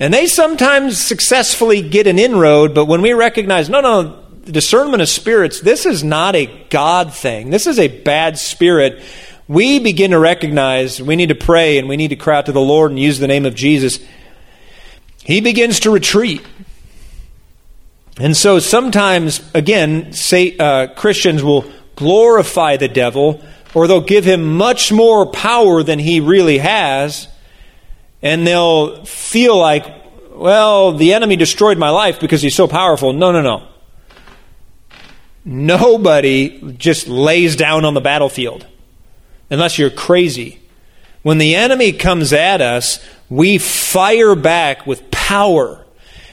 And 0.01 0.15
they 0.15 0.27
sometimes 0.27 1.01
successfully 1.01 1.83
get 1.83 2.07
an 2.07 2.19
inroad, 2.19 2.75
but 2.75 2.87
when 2.87 3.03
we 3.03 3.13
recognize, 3.13 3.69
no, 3.69 3.81
no, 3.81 4.25
discernment 4.45 5.03
of 5.03 5.09
spirits, 5.09 5.61
this 5.61 5.87
is 5.87 6.05
not 6.05 6.37
a 6.37 6.47
God 6.71 7.13
thing. 7.13 7.51
This 7.51 7.67
is 7.67 7.79
a 7.79 7.89
bad 7.89 8.39
spirit 8.39 9.03
we 9.49 9.79
begin 9.79 10.11
to 10.11 10.19
recognize 10.19 11.01
we 11.01 11.17
need 11.17 11.31
to 11.31 11.35
pray 11.35 11.79
and 11.79 11.89
we 11.89 11.97
need 11.97 12.09
to 12.09 12.17
cry 12.17 12.37
out 12.37 12.47
to 12.47 12.53
the 12.53 12.61
Lord 12.61 12.91
and 12.91 13.01
use 13.01 13.19
the 13.19 13.27
name 13.27 13.47
of 13.47 13.55
Jesus, 13.55 13.99
he 15.25 15.41
begins 15.41 15.81
to 15.81 15.91
retreat. 15.91 16.43
And 18.19 18.37
so 18.37 18.59
sometimes, 18.59 19.41
again, 19.55 20.13
say, 20.13 20.57
uh, 20.59 20.89
Christians 20.89 21.43
will 21.43 21.65
glorify 21.97 22.77
the 22.77 22.89
devil 22.89 23.43
or 23.75 23.87
they'll 23.87 24.01
give 24.01 24.25
him 24.25 24.57
much 24.57 24.93
more 24.93 25.27
power 25.27 25.83
than 25.83 25.99
he 25.99 26.21
really 26.21 26.59
has, 26.59 27.29
and 28.23 28.47
they'll 28.47 29.05
feel 29.05 29.57
like, 29.57 29.87
well, 30.35 30.93
the 30.93 31.15
enemy 31.15 31.37
destroyed 31.37 31.79
my 31.79 31.91
life 31.91 32.21
because 32.21 32.43
he's 32.43 32.55
so 32.55 32.69
powerful. 32.69 33.13
No, 33.13 33.33
no, 33.33 33.43
no. 33.43 33.67
Nobody 35.45 36.75
just 36.77 37.09
lays 37.09 37.57
down 37.57 37.85
on 37.85 37.95
the 37.95 38.01
battlefield 38.01 38.67
unless 39.51 39.79
you're 39.79 39.91
crazy. 39.91 40.61
When 41.23 41.39
the 41.39 41.57
enemy 41.57 41.93
comes 41.93 42.33
at 42.33 42.61
us, 42.61 43.05
we 43.29 43.59
fire 43.59 44.35
back 44.35 44.87
with 44.87 45.11
power. 45.11 45.85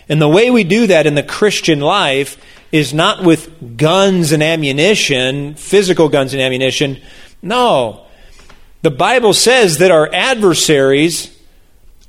And 0.08 0.22
the 0.22 0.30
way 0.30 0.52
we 0.52 0.64
do 0.64 0.88
that 0.88 1.08
in 1.08 1.16
the 1.16 1.24
Christian 1.24 1.80
life 1.80 2.38
is 2.72 2.94
not 2.94 3.24
with 3.24 3.78
guns 3.78 4.32
and 4.32 4.44
ammunition, 4.44 5.56
physical 5.56 6.10
guns 6.10 6.34
and 6.34 6.42
ammunition. 6.42 7.02
No. 7.42 8.06
The 8.82 8.92
Bible 8.92 9.34
says 9.34 9.80
that 9.80 9.92
our 9.92 10.10
adversaries 10.14 11.35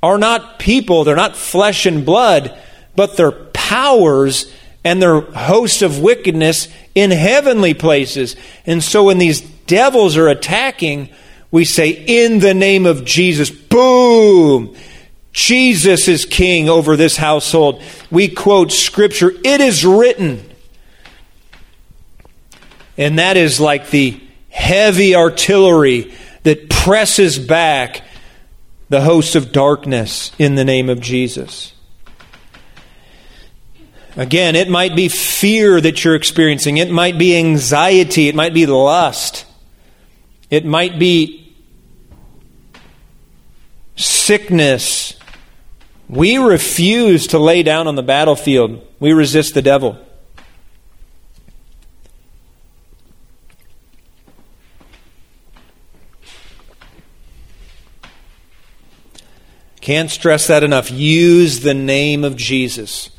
are 0.07 0.17
not 0.17 0.59
people, 0.59 1.03
they're 1.03 1.15
not 1.15 1.35
flesh 1.35 1.85
and 1.85 2.05
blood, 2.05 2.57
but 2.95 3.15
they're 3.15 3.31
powers 3.31 4.51
and 4.83 5.01
their 5.01 5.21
hosts 5.21 5.81
of 5.81 5.99
wickedness 5.99 6.67
in 6.95 7.11
heavenly 7.11 7.73
places. 7.73 8.35
And 8.65 8.83
so 8.83 9.03
when 9.03 9.17
these 9.17 9.41
devils 9.41 10.17
are 10.17 10.29
attacking, 10.29 11.09
we 11.51 11.65
say, 11.65 11.89
In 11.89 12.39
the 12.39 12.53
name 12.53 12.85
of 12.85 13.05
Jesus, 13.05 13.49
boom! 13.49 14.75
Jesus 15.33 16.07
is 16.07 16.25
king 16.25 16.67
over 16.67 16.95
this 16.95 17.17
household. 17.17 17.83
We 18.09 18.27
quote 18.27 18.71
scripture, 18.71 19.31
it 19.43 19.61
is 19.61 19.85
written. 19.85 20.43
And 22.97 23.19
that 23.19 23.37
is 23.37 23.59
like 23.59 23.91
the 23.91 24.19
heavy 24.49 25.15
artillery 25.15 26.11
that 26.41 26.69
presses 26.69 27.37
back 27.37 28.01
the 28.89 29.01
hosts 29.01 29.35
of 29.35 29.51
darkness 29.51 30.31
in 30.39 30.55
the 30.55 30.63
name 30.63 30.89
of 30.89 30.99
Jesus. 31.01 31.73
Again, 34.15 34.55
it 34.55 34.69
might 34.69 34.95
be 34.95 35.09
fear 35.09 35.79
that 35.79 36.03
you're 36.03 36.15
experiencing. 36.15 36.77
It 36.77 36.89
might 36.89 37.19
be 37.19 37.37
anxiety. 37.37 38.27
It 38.27 38.35
might 38.35 38.53
be 38.53 38.65
lust. 38.65 39.45
It 40.49 40.65
might 40.65 40.97
be 40.97 41.53
sickness. 43.95 45.13
We 46.09 46.37
refuse 46.37 47.27
to 47.27 47.39
lay 47.39 47.61
down 47.61 47.87
on 47.87 47.95
the 47.95 48.03
battlefield. 48.03 48.81
We 48.99 49.11
resist 49.11 49.53
the 49.53 49.61
devil. 49.61 49.99
Can't 59.87 60.11
stress 60.11 60.47
that 60.47 60.65
enough. 60.65 60.91
Use 60.91 61.61
the 61.61 61.73
name 61.73 62.25
of 62.25 62.35
Jesus. 62.35 63.09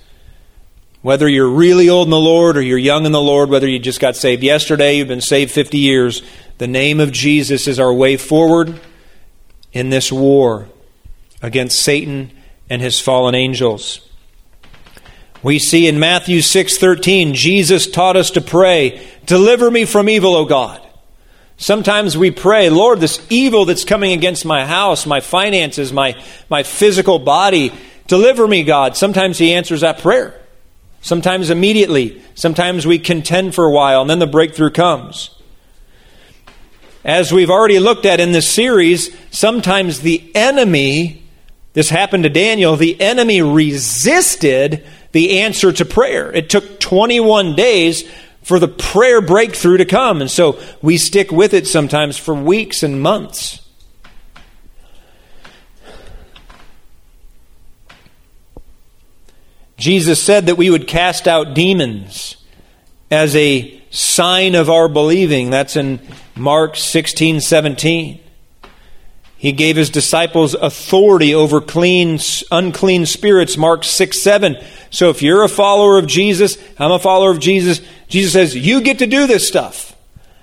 Whether 1.01 1.27
you're 1.27 1.49
really 1.49 1.89
old 1.89 2.09
in 2.09 2.11
the 2.11 2.19
Lord 2.19 2.59
or 2.59 2.61
you're 2.61 2.77
young 2.77 3.07
in 3.07 3.13
the 3.13 3.23
Lord, 3.23 3.49
whether 3.49 3.67
you 3.67 3.79
just 3.79 4.01
got 4.01 4.17
saved 4.17 4.43
yesterday, 4.43 4.99
you've 4.99 5.09
been 5.09 5.23
saved 5.23 5.51
50 5.51 5.79
years, 5.79 6.21
the 6.59 6.67
name 6.67 7.01
of 7.01 7.11
Jesus 7.11 7.69
is 7.69 7.81
our 7.81 7.91
way 7.91 8.19
forward 8.19 8.79
in 9.73 9.89
this 9.89 10.13
war 10.13 10.69
against 11.41 11.81
Satan 11.81 12.33
and 12.69 12.83
his 12.83 13.01
fallen 13.01 13.35
angels. 13.35 14.07
We 15.43 15.59
see 15.59 15.87
in 15.87 15.99
Matthew 15.99 16.43
6:13 16.43 17.33
Jesus 17.33 17.87
taught 17.87 18.15
us 18.15 18.31
to 18.33 18.43
pray, 18.43 19.01
"Deliver 19.25 19.71
me 19.71 19.87
from 19.87 20.07
evil, 20.07 20.37
O 20.37 20.45
God." 20.45 20.83
Sometimes 21.61 22.17
we 22.17 22.31
pray, 22.31 22.71
Lord, 22.71 23.01
this 23.01 23.21
evil 23.31 23.65
that's 23.65 23.85
coming 23.85 24.13
against 24.13 24.45
my 24.45 24.65
house, 24.65 25.07
my 25.07 25.19
finances, 25.19 25.93
my, 25.93 26.15
my 26.49 26.63
physical 26.63 27.19
body, 27.19 27.73
deliver 28.07 28.47
me, 28.47 28.63
God. 28.63 28.97
Sometimes 28.97 29.39
He 29.39 29.53
answers 29.53 29.81
that 29.81 29.99
prayer. 29.99 30.41
Sometimes 31.01 31.51
immediately. 31.51 32.23
Sometimes 32.37 32.87
we 32.87 33.01
contend 33.01 33.57
for 33.57 33.65
a 33.65 33.73
while, 33.73 34.01
and 34.01 34.09
then 34.09 34.21
the 34.21 34.27
breakthrough 34.27 34.71
comes. 34.71 35.31
As 37.05 37.33
we've 37.33 37.51
already 37.51 37.81
looked 37.81 38.07
at 38.07 38.21
in 38.21 38.31
this 38.31 38.49
series, 38.49 39.17
sometimes 39.33 40.01
the 40.01 40.31
enemy, 40.37 41.25
this 41.73 41.91
happened 41.91 42.23
to 42.23 42.29
Daniel, 42.31 42.77
the 42.77 43.01
enemy 43.01 43.43
resisted 43.43 44.87
the 45.11 45.41
answer 45.41 45.73
to 45.73 45.85
prayer. 45.85 46.31
It 46.33 46.51
took 46.51 46.79
21 46.79 47.57
days 47.57 48.09
for 48.49 48.59
the 48.59 48.67
prayer 48.67 49.21
breakthrough 49.21 49.77
to 49.77 49.85
come. 49.85 50.23
And 50.23 50.31
so 50.31 50.59
we 50.81 50.97
stick 50.97 51.31
with 51.31 51.53
it 51.53 51.67
sometimes 51.67 52.17
for 52.17 52.35
weeks 52.35 52.83
and 52.83 52.99
months. 53.03 53.61
Jesus 59.77 60.23
said 60.23 60.47
that 60.47 60.55
we 60.57 60.71
would 60.71 60.89
cast 60.89 61.29
out 61.29 61.53
demons 61.53 62.43
as 63.11 63.37
a 63.37 63.83
sign 63.91 64.55
of 64.55 64.71
our 64.71 64.89
believing. 64.89 65.51
That's 65.51 65.77
in 65.77 66.01
Mark 66.35 66.75
16 66.75 67.43
17. 67.43 68.19
He 69.37 69.53
gave 69.53 69.77
his 69.77 69.91
disciples 69.91 70.55
authority 70.55 71.35
over 71.35 71.61
clean, 71.61 72.19
unclean 72.51 73.05
spirits, 73.05 73.59
Mark 73.59 73.85
6 73.85 74.23
7. 74.23 74.57
So 74.91 75.11
if 75.11 75.23
you're 75.23 75.45
a 75.45 75.49
follower 75.49 75.99
of 75.99 76.07
Jesus, 76.07 76.57
I'm 76.79 76.91
a 76.91 76.99
follower 76.99 77.31
of 77.31 77.39
Jesus, 77.39 77.83
Jesus 78.09 78.33
says, 78.33 78.57
you 78.57 78.81
get 78.81 78.99
to 78.99 79.07
do 79.07 79.27
this 79.27 79.47
stuff. 79.47 79.95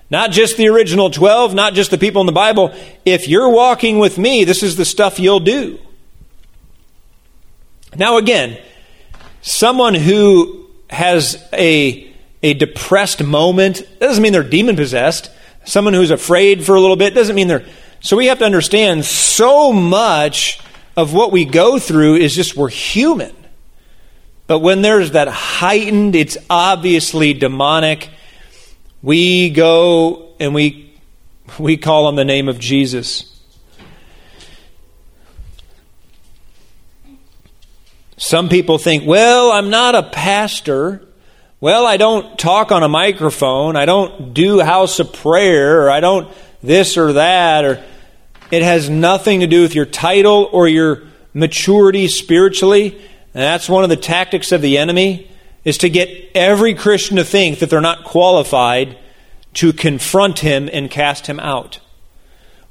Not 0.09 0.31
just 0.31 0.57
the 0.57 0.67
original 0.69 1.09
12, 1.09 1.55
not 1.55 1.73
just 1.73 1.91
the 1.91 1.97
people 1.97 2.21
in 2.21 2.27
the 2.27 2.31
Bible. 2.31 2.73
If 3.05 3.27
you're 3.27 3.49
walking 3.49 3.97
with 3.99 4.17
me, 4.17 4.43
this 4.43 4.61
is 4.61 4.75
the 4.75 4.85
stuff 4.85 5.19
you'll 5.19 5.39
do. 5.39 5.79
Now, 7.95 8.17
again, 8.17 8.59
someone 9.41 9.95
who 9.95 10.69
has 10.89 11.43
a, 11.53 12.13
a 12.43 12.53
depressed 12.53 13.23
moment 13.23 13.81
doesn't 13.99 14.21
mean 14.21 14.33
they're 14.33 14.43
demon 14.43 14.75
possessed. 14.75 15.31
Someone 15.63 15.93
who's 15.93 16.11
afraid 16.11 16.63
for 16.63 16.75
a 16.75 16.79
little 16.79 16.95
bit 16.95 17.15
doesn't 17.15 17.35
mean 17.35 17.47
they're 17.47 17.65
so 18.05 18.17
we 18.17 18.27
have 18.27 18.37
to 18.37 18.45
understand 18.45 19.03
so 19.03 19.71
much 19.73 20.59
of 20.95 21.13
what 21.13 21.31
we 21.31 21.43
go 21.43 21.79
through 21.79 22.17
is 22.17 22.35
just 22.35 22.55
we're 22.55 22.69
human. 22.69 23.35
But 24.47 24.59
when 24.59 24.81
there's 24.81 25.11
that 25.11 25.27
heightened, 25.27 26.15
it's 26.15 26.37
obviously 26.49 27.33
demonic, 27.33 28.09
we 29.01 29.49
go 29.49 30.35
and 30.39 30.53
we 30.53 30.93
we 31.59 31.77
call 31.77 32.07
on 32.07 32.15
the 32.15 32.25
name 32.25 32.47
of 32.49 32.59
Jesus. 32.59 33.31
Some 38.17 38.49
people 38.49 38.77
think, 38.77 39.05
well, 39.05 39.51
I'm 39.51 39.69
not 39.69 39.93
a 39.93 40.03
pastor. 40.03 41.05
Well, 41.59 41.85
I 41.85 41.97
don't 41.97 42.39
talk 42.39 42.71
on 42.71 42.81
a 42.81 42.87
microphone. 42.87 43.75
I 43.75 43.85
don't 43.85 44.33
do 44.33 44.59
house 44.61 44.99
of 44.99 45.11
prayer, 45.11 45.81
or 45.81 45.89
I 45.89 45.99
don't 45.99 46.31
this 46.63 46.97
or 46.97 47.13
that, 47.13 47.65
or 47.65 47.83
it 48.51 48.63
has 48.63 48.89
nothing 48.89 49.41
to 49.41 49.47
do 49.47 49.61
with 49.61 49.75
your 49.75 49.85
title 49.85 50.49
or 50.51 50.67
your 50.67 51.03
maturity 51.33 52.07
spiritually. 52.07 53.01
And 53.35 53.43
that's 53.43 53.67
one 53.67 53.83
of 53.83 53.89
the 53.89 53.97
tactics 53.97 54.53
of 54.53 54.61
the 54.61 54.77
enemy 54.77 55.29
is 55.65 55.77
to 55.79 55.89
get 55.89 56.31
every 56.33 56.73
Christian 56.73 57.17
to 57.17 57.25
think 57.25 57.59
that 57.59 57.69
they're 57.69 57.81
not 57.81 58.05
qualified 58.05 58.97
to 59.55 59.73
confront 59.73 60.39
him 60.39 60.69
and 60.71 60.89
cast 60.89 61.27
him 61.27 61.41
out. 61.41 61.79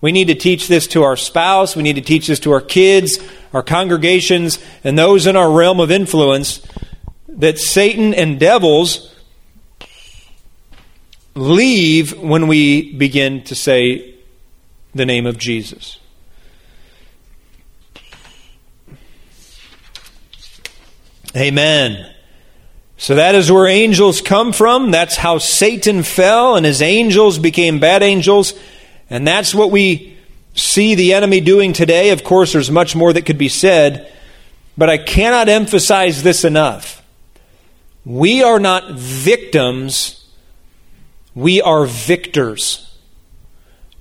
We 0.01 0.11
need 0.11 0.29
to 0.29 0.35
teach 0.35 0.67
this 0.67 0.87
to 0.89 1.03
our 1.03 1.17
spouse, 1.17 1.77
we 1.77 1.83
need 1.83 1.97
to 1.97 2.03
teach 2.03 2.29
this 2.29 2.41
to 2.41 2.53
our 2.53 2.63
kids, 2.63 3.19
our 3.53 3.63
congregations, 3.63 4.59
and 4.83 4.99
those 4.99 5.27
in 5.27 5.37
our 5.37 5.53
realm 5.53 5.81
of 5.81 5.91
influence 5.91 6.67
that 7.29 7.59
Satan 7.59 8.15
and 8.15 8.41
devils 8.41 9.15
leave 11.35 12.19
when 12.19 12.47
we 12.47 12.95
begin 12.95 13.45
to 13.45 13.55
say 13.55 14.15
the 14.95 15.05
name 15.05 15.27
of 15.27 15.37
Jesus. 15.37 15.99
Amen. 21.37 22.11
So 22.97 23.17
that 23.17 23.35
is 23.35 23.51
where 23.51 23.67
angels 23.67 24.21
come 24.21 24.53
from. 24.53 24.91
That's 24.91 25.17
how 25.17 25.39
Satan 25.39 26.03
fell 26.03 26.57
and 26.57 26.65
his 26.65 26.81
angels 26.81 27.39
became 27.39 27.81
bad 27.81 28.03
angels. 28.03 28.55
And 29.11 29.27
that's 29.27 29.55
what 29.55 29.71
we 29.71 30.17
see 30.55 30.95
the 30.95 31.13
enemy 31.13 31.41
doing 31.41 31.73
today. 31.73 32.11
Of 32.11 32.25
course, 32.25 32.53
there's 32.53 32.71
much 32.71 32.95
more 32.95 33.13
that 33.13 33.27
could 33.27 33.39
be 33.39 33.49
said, 33.49 34.11
but 34.79 34.89
I 34.89 34.99
cannot 34.99 35.49
emphasize 35.49 36.23
this 36.23 36.45
enough. 36.45 37.03
We 38.05 38.43
are 38.43 38.61
not 38.61 38.93
victims, 38.93 40.27
we 41.35 41.61
are 41.63 41.87
victors. 41.87 42.97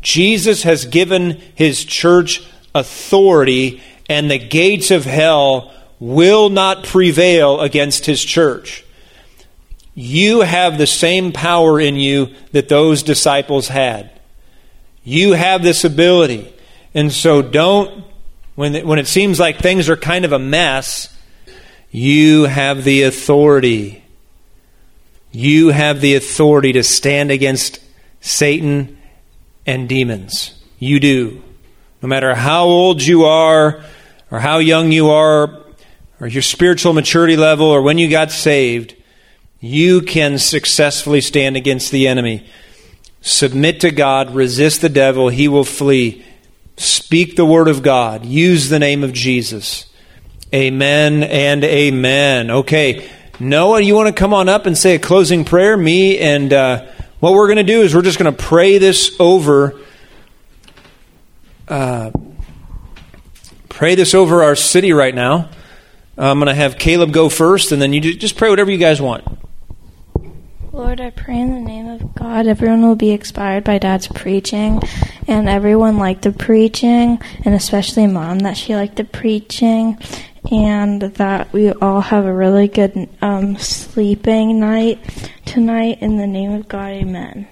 Jesus 0.01 0.63
has 0.63 0.85
given 0.85 1.41
his 1.55 1.85
church 1.85 2.45
authority, 2.75 3.81
and 4.09 4.29
the 4.29 4.37
gates 4.37 4.91
of 4.91 5.05
hell 5.05 5.73
will 6.03 6.49
not 6.49 6.83
prevail 6.83 7.61
against 7.61 8.05
his 8.05 8.21
church. 8.21 8.83
You 9.95 10.41
have 10.41 10.77
the 10.77 10.85
same 10.85 11.31
power 11.31 11.79
in 11.79 11.95
you 11.95 12.33
that 12.51 12.67
those 12.67 13.03
disciples 13.03 13.69
had. 13.69 14.11
You 15.05 15.31
have 15.31 15.63
this 15.63 15.85
ability. 15.85 16.53
And 16.93 17.09
so 17.09 17.41
don't, 17.41 18.03
when 18.55 18.75
it, 18.75 18.85
when 18.85 18.99
it 18.99 19.07
seems 19.07 19.39
like 19.39 19.59
things 19.59 19.87
are 19.87 19.95
kind 19.95 20.25
of 20.25 20.33
a 20.33 20.39
mess, 20.39 21.07
you 21.89 22.43
have 22.43 22.83
the 22.83 23.03
authority. 23.03 24.03
You 25.31 25.69
have 25.69 26.01
the 26.01 26.15
authority 26.15 26.73
to 26.73 26.83
stand 26.83 27.31
against 27.31 27.79
Satan 28.19 28.97
and 29.65 29.87
demons. 29.87 30.61
You 30.79 30.99
do. 30.99 31.41
No 32.01 32.09
matter 32.09 32.35
how 32.35 32.65
old 32.65 33.01
you 33.01 33.23
are, 33.23 33.81
or 34.29 34.39
how 34.39 34.57
young 34.57 34.91
you 34.91 35.09
are, 35.09 35.62
or 36.23 36.27
your 36.27 36.41
spiritual 36.41 36.93
maturity 36.93 37.35
level, 37.35 37.65
or 37.65 37.81
when 37.81 37.97
you 37.97 38.09
got 38.09 38.31
saved, 38.31 38.95
you 39.59 39.99
can 39.99 40.37
successfully 40.37 41.19
stand 41.19 41.57
against 41.57 41.91
the 41.91 42.07
enemy. 42.07 42.47
Submit 43.19 43.81
to 43.81 43.91
God, 43.91 44.33
resist 44.33 44.79
the 44.79 44.87
devil, 44.87 45.27
he 45.27 45.49
will 45.49 45.65
flee. 45.65 46.23
Speak 46.77 47.35
the 47.35 47.43
word 47.43 47.67
of 47.67 47.83
God, 47.83 48.23
use 48.23 48.69
the 48.69 48.79
name 48.79 49.03
of 49.03 49.11
Jesus. 49.11 49.85
Amen 50.53 51.23
and 51.23 51.61
amen. 51.65 52.49
Okay, 52.49 53.09
Noah, 53.37 53.81
you 53.81 53.93
want 53.93 54.07
to 54.07 54.17
come 54.17 54.33
on 54.33 54.47
up 54.47 54.65
and 54.65 54.77
say 54.77 54.95
a 54.95 54.99
closing 54.99 55.43
prayer? 55.43 55.75
Me 55.75 56.19
and 56.19 56.53
uh, 56.53 56.85
what 57.19 57.33
we're 57.33 57.47
going 57.47 57.57
to 57.57 57.63
do 57.63 57.81
is 57.81 57.93
we're 57.93 58.01
just 58.01 58.17
going 58.17 58.33
to 58.33 58.43
pray 58.43 58.77
this 58.77 59.13
over. 59.19 59.77
Uh, 61.67 62.11
pray 63.67 63.95
this 63.95 64.13
over 64.13 64.41
our 64.41 64.55
city 64.55 64.93
right 64.93 65.13
now. 65.13 65.49
I'm 66.17 66.37
going 66.39 66.47
to 66.47 66.55
have 66.55 66.77
Caleb 66.77 67.11
go 67.11 67.29
first, 67.29 67.71
and 67.71 67.81
then 67.81 67.93
you 67.93 68.01
just 68.01 68.37
pray 68.37 68.49
whatever 68.49 68.69
you 68.71 68.77
guys 68.77 69.01
want. 69.01 69.23
Lord, 70.71 71.01
I 71.01 71.11
pray 71.11 71.39
in 71.39 71.53
the 71.53 71.59
name 71.59 71.87
of 71.87 72.15
God, 72.15 72.47
everyone 72.47 72.81
will 72.81 72.95
be 72.95 73.11
inspired 73.11 73.63
by 73.63 73.77
Dad's 73.77 74.07
preaching, 74.07 74.81
and 75.27 75.47
everyone 75.47 75.97
liked 75.97 76.23
the 76.23 76.31
preaching, 76.31 77.21
and 77.45 77.53
especially 77.53 78.07
Mom, 78.07 78.39
that 78.39 78.57
she 78.57 78.75
liked 78.75 78.95
the 78.95 79.03
preaching, 79.03 79.99
and 80.51 81.01
that 81.01 81.53
we 81.53 81.71
all 81.71 82.01
have 82.01 82.25
a 82.25 82.33
really 82.33 82.67
good 82.67 83.07
um, 83.21 83.55
sleeping 83.57 84.59
night 84.59 84.99
tonight. 85.45 85.99
In 86.01 86.17
the 86.17 86.27
name 86.27 86.53
of 86.53 86.67
God, 86.67 86.91
amen. 86.91 87.47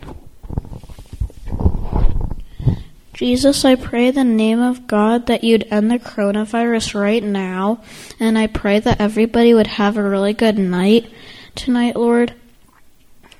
Jesus, 3.13 3.65
I 3.65 3.75
pray 3.75 4.11
the 4.11 4.23
name 4.23 4.61
of 4.61 4.87
God 4.87 5.27
that 5.27 5.43
you'd 5.43 5.67
end 5.69 5.91
the 5.91 5.99
coronavirus 5.99 6.99
right 6.99 7.23
now, 7.23 7.81
and 8.19 8.37
I 8.37 8.47
pray 8.47 8.79
that 8.79 9.01
everybody 9.01 9.53
would 9.53 9.67
have 9.67 9.97
a 9.97 10.03
really 10.03 10.33
good 10.33 10.57
night 10.57 11.11
tonight, 11.55 11.95
Lord. 11.95 12.33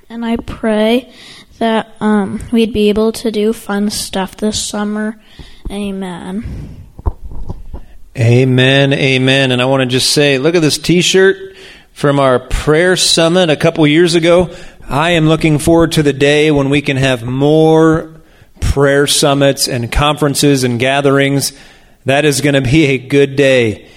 And 0.10 0.26
I 0.26 0.36
pray 0.36 1.14
that 1.60 1.96
um, 2.02 2.42
we'd 2.52 2.74
be 2.74 2.90
able 2.90 3.14
to 3.14 3.32
do 3.32 3.54
fun 3.54 3.90
stuff 3.90 4.36
this 4.36 4.62
summer. 4.62 5.22
Amen. 5.70 6.78
Amen, 8.18 8.92
amen. 8.92 9.52
And 9.52 9.62
I 9.62 9.66
want 9.66 9.82
to 9.82 9.86
just 9.86 10.12
say, 10.12 10.38
look 10.38 10.54
at 10.54 10.62
this 10.62 10.78
t 10.78 11.02
shirt 11.02 11.56
from 11.94 12.20
our 12.20 12.40
prayer 12.40 12.98
summit 12.98 13.50
a 13.50 13.56
couple 13.56 13.88
years 13.88 14.16
ago. 14.16 14.54
I 14.90 15.12
am 15.12 15.30
looking 15.30 15.60
forward 15.60 15.94
to 15.94 16.04
the 16.04 16.12
day 16.12 16.52
when 16.52 16.70
we 16.70 16.82
can 16.82 16.98
have 16.98 17.24
more 17.24 18.21
prayer 18.72 19.06
summits 19.06 19.68
and 19.68 19.92
conferences 19.92 20.64
and 20.64 20.80
gatherings. 20.80 21.52
That 22.06 22.24
is 22.24 22.40
going 22.40 22.56
to 22.56 22.62
be 22.62 22.86
a 22.86 22.98
good 22.98 23.36
day. 23.36 23.90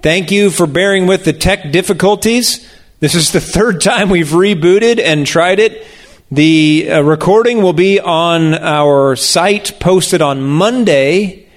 Thank 0.00 0.30
you 0.30 0.50
for 0.50 0.68
bearing 0.68 1.08
with 1.08 1.24
the 1.24 1.32
tech 1.32 1.72
difficulties. 1.72 2.72
This 3.00 3.16
is 3.16 3.32
the 3.32 3.40
third 3.40 3.80
time 3.80 4.08
we've 4.08 4.28
rebooted 4.28 5.00
and 5.00 5.26
tried 5.26 5.58
it. 5.58 5.84
The 6.30 6.88
uh, 6.88 7.00
recording 7.00 7.62
will 7.62 7.72
be 7.72 7.98
on 7.98 8.54
our 8.54 9.16
site, 9.16 9.80
posted 9.80 10.22
on 10.22 10.40
Monday, 10.40 11.48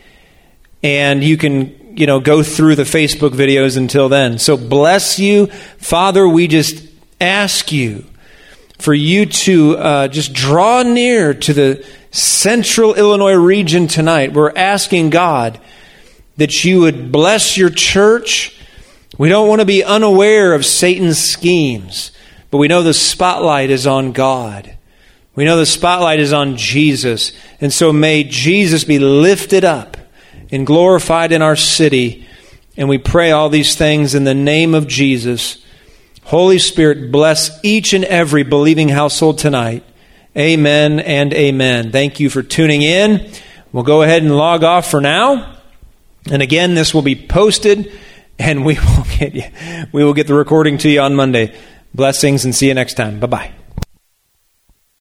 and 0.82 1.24
you 1.24 1.38
can 1.38 1.96
you 1.96 2.08
know, 2.08 2.20
go 2.20 2.42
through 2.42 2.78
the 2.78 2.84
Facebook 2.84 3.32
videos 3.32 3.78
until 3.78 4.10
then. 4.10 4.40
So 4.40 4.58
bless 4.58 5.20
you. 5.20 5.48
Father, 5.78 6.28
we 6.28 6.48
just 6.48 6.84
ask 7.22 7.72
you 7.72 8.06
for 8.80 8.94
you 8.94 9.28
to 9.28 9.78
uh, 9.78 10.08
just 10.08 10.34
draw 10.34 10.82
near 10.82 11.36
to 11.36 11.54
the 11.54 11.86
central 12.12 12.96
Illinois 12.96 13.34
region 13.34 13.88
tonight. 13.88 14.34
We're 14.34 14.56
asking 14.56 15.10
God 15.12 15.60
that 16.38 16.64
you 16.64 16.82
would 16.82 17.12
bless 17.12 17.58
your 17.58 17.70
church. 17.70 18.60
We 19.18 19.30
don't 19.30 19.48
want 19.48 19.62
to 19.62 19.66
be 19.66 19.84
unaware 19.84 20.54
of 20.54 20.66
Satan's 20.66 21.20
schemes, 21.20 22.12
but 22.50 22.58
we 22.58 22.68
know 22.68 22.82
the 22.82 22.94
spotlight 22.94 23.70
is 23.70 23.86
on 23.86 24.12
God. 24.12 24.78
We 25.36 25.46
know 25.46 25.58
the 25.58 25.66
spotlight 25.66 26.20
is 26.20 26.34
on 26.34 26.58
Jesus. 26.58 27.32
And 27.62 27.72
so 27.72 27.94
may 27.94 28.24
Jesus 28.24 28.84
be 28.84 29.00
lifted 29.00 29.64
up 29.64 29.98
and 30.52 30.66
glorified 30.66 31.32
in 31.32 31.42
our 31.42 31.56
city. 31.56 32.28
And 32.76 32.90
we 32.90 32.98
pray 32.98 33.32
all 33.32 33.50
these 33.50 33.76
things 33.76 34.16
in 34.16 34.24
the 34.24 34.34
name 34.34 34.74
of 34.74 34.88
Jesus. 34.88 35.64
Holy 36.24 36.60
Spirit, 36.60 37.12
bless 37.12 37.60
each 37.64 37.94
and 37.94 38.04
every 38.06 38.44
believing 38.44 38.90
household 38.90 39.38
tonight. 39.38 39.84
Amen 40.40 41.02
and 41.02 41.34
amen. 41.34 41.92
Thank 41.92 42.22
you 42.22 42.30
for 42.30 42.42
tuning 42.42 42.82
in. 42.82 43.30
We'll 43.74 43.84
go 43.84 44.04
ahead 44.04 44.24
and 44.24 44.36
log 44.36 44.64
off 44.64 44.90
for 44.90 45.02
now. 45.02 45.58
And 46.32 46.42
again, 46.42 46.76
this 46.76 46.94
will 46.94 47.02
be 47.02 47.16
posted 47.16 47.92
and 48.38 48.66
we 48.66 48.76
will 48.96 49.06
get 49.18 49.36
you, 49.36 49.44
we 49.92 50.04
will 50.04 50.14
get 50.14 50.28
the 50.28 50.34
recording 50.34 50.78
to 50.80 50.90
you 50.90 51.02
on 51.02 51.16
Monday. 51.16 51.54
Blessings 51.94 52.46
and 52.46 52.56
see 52.56 52.68
you 52.68 52.74
next 52.74 52.94
time. 52.94 53.20
Bye 53.20 53.28
bye. 53.28 53.59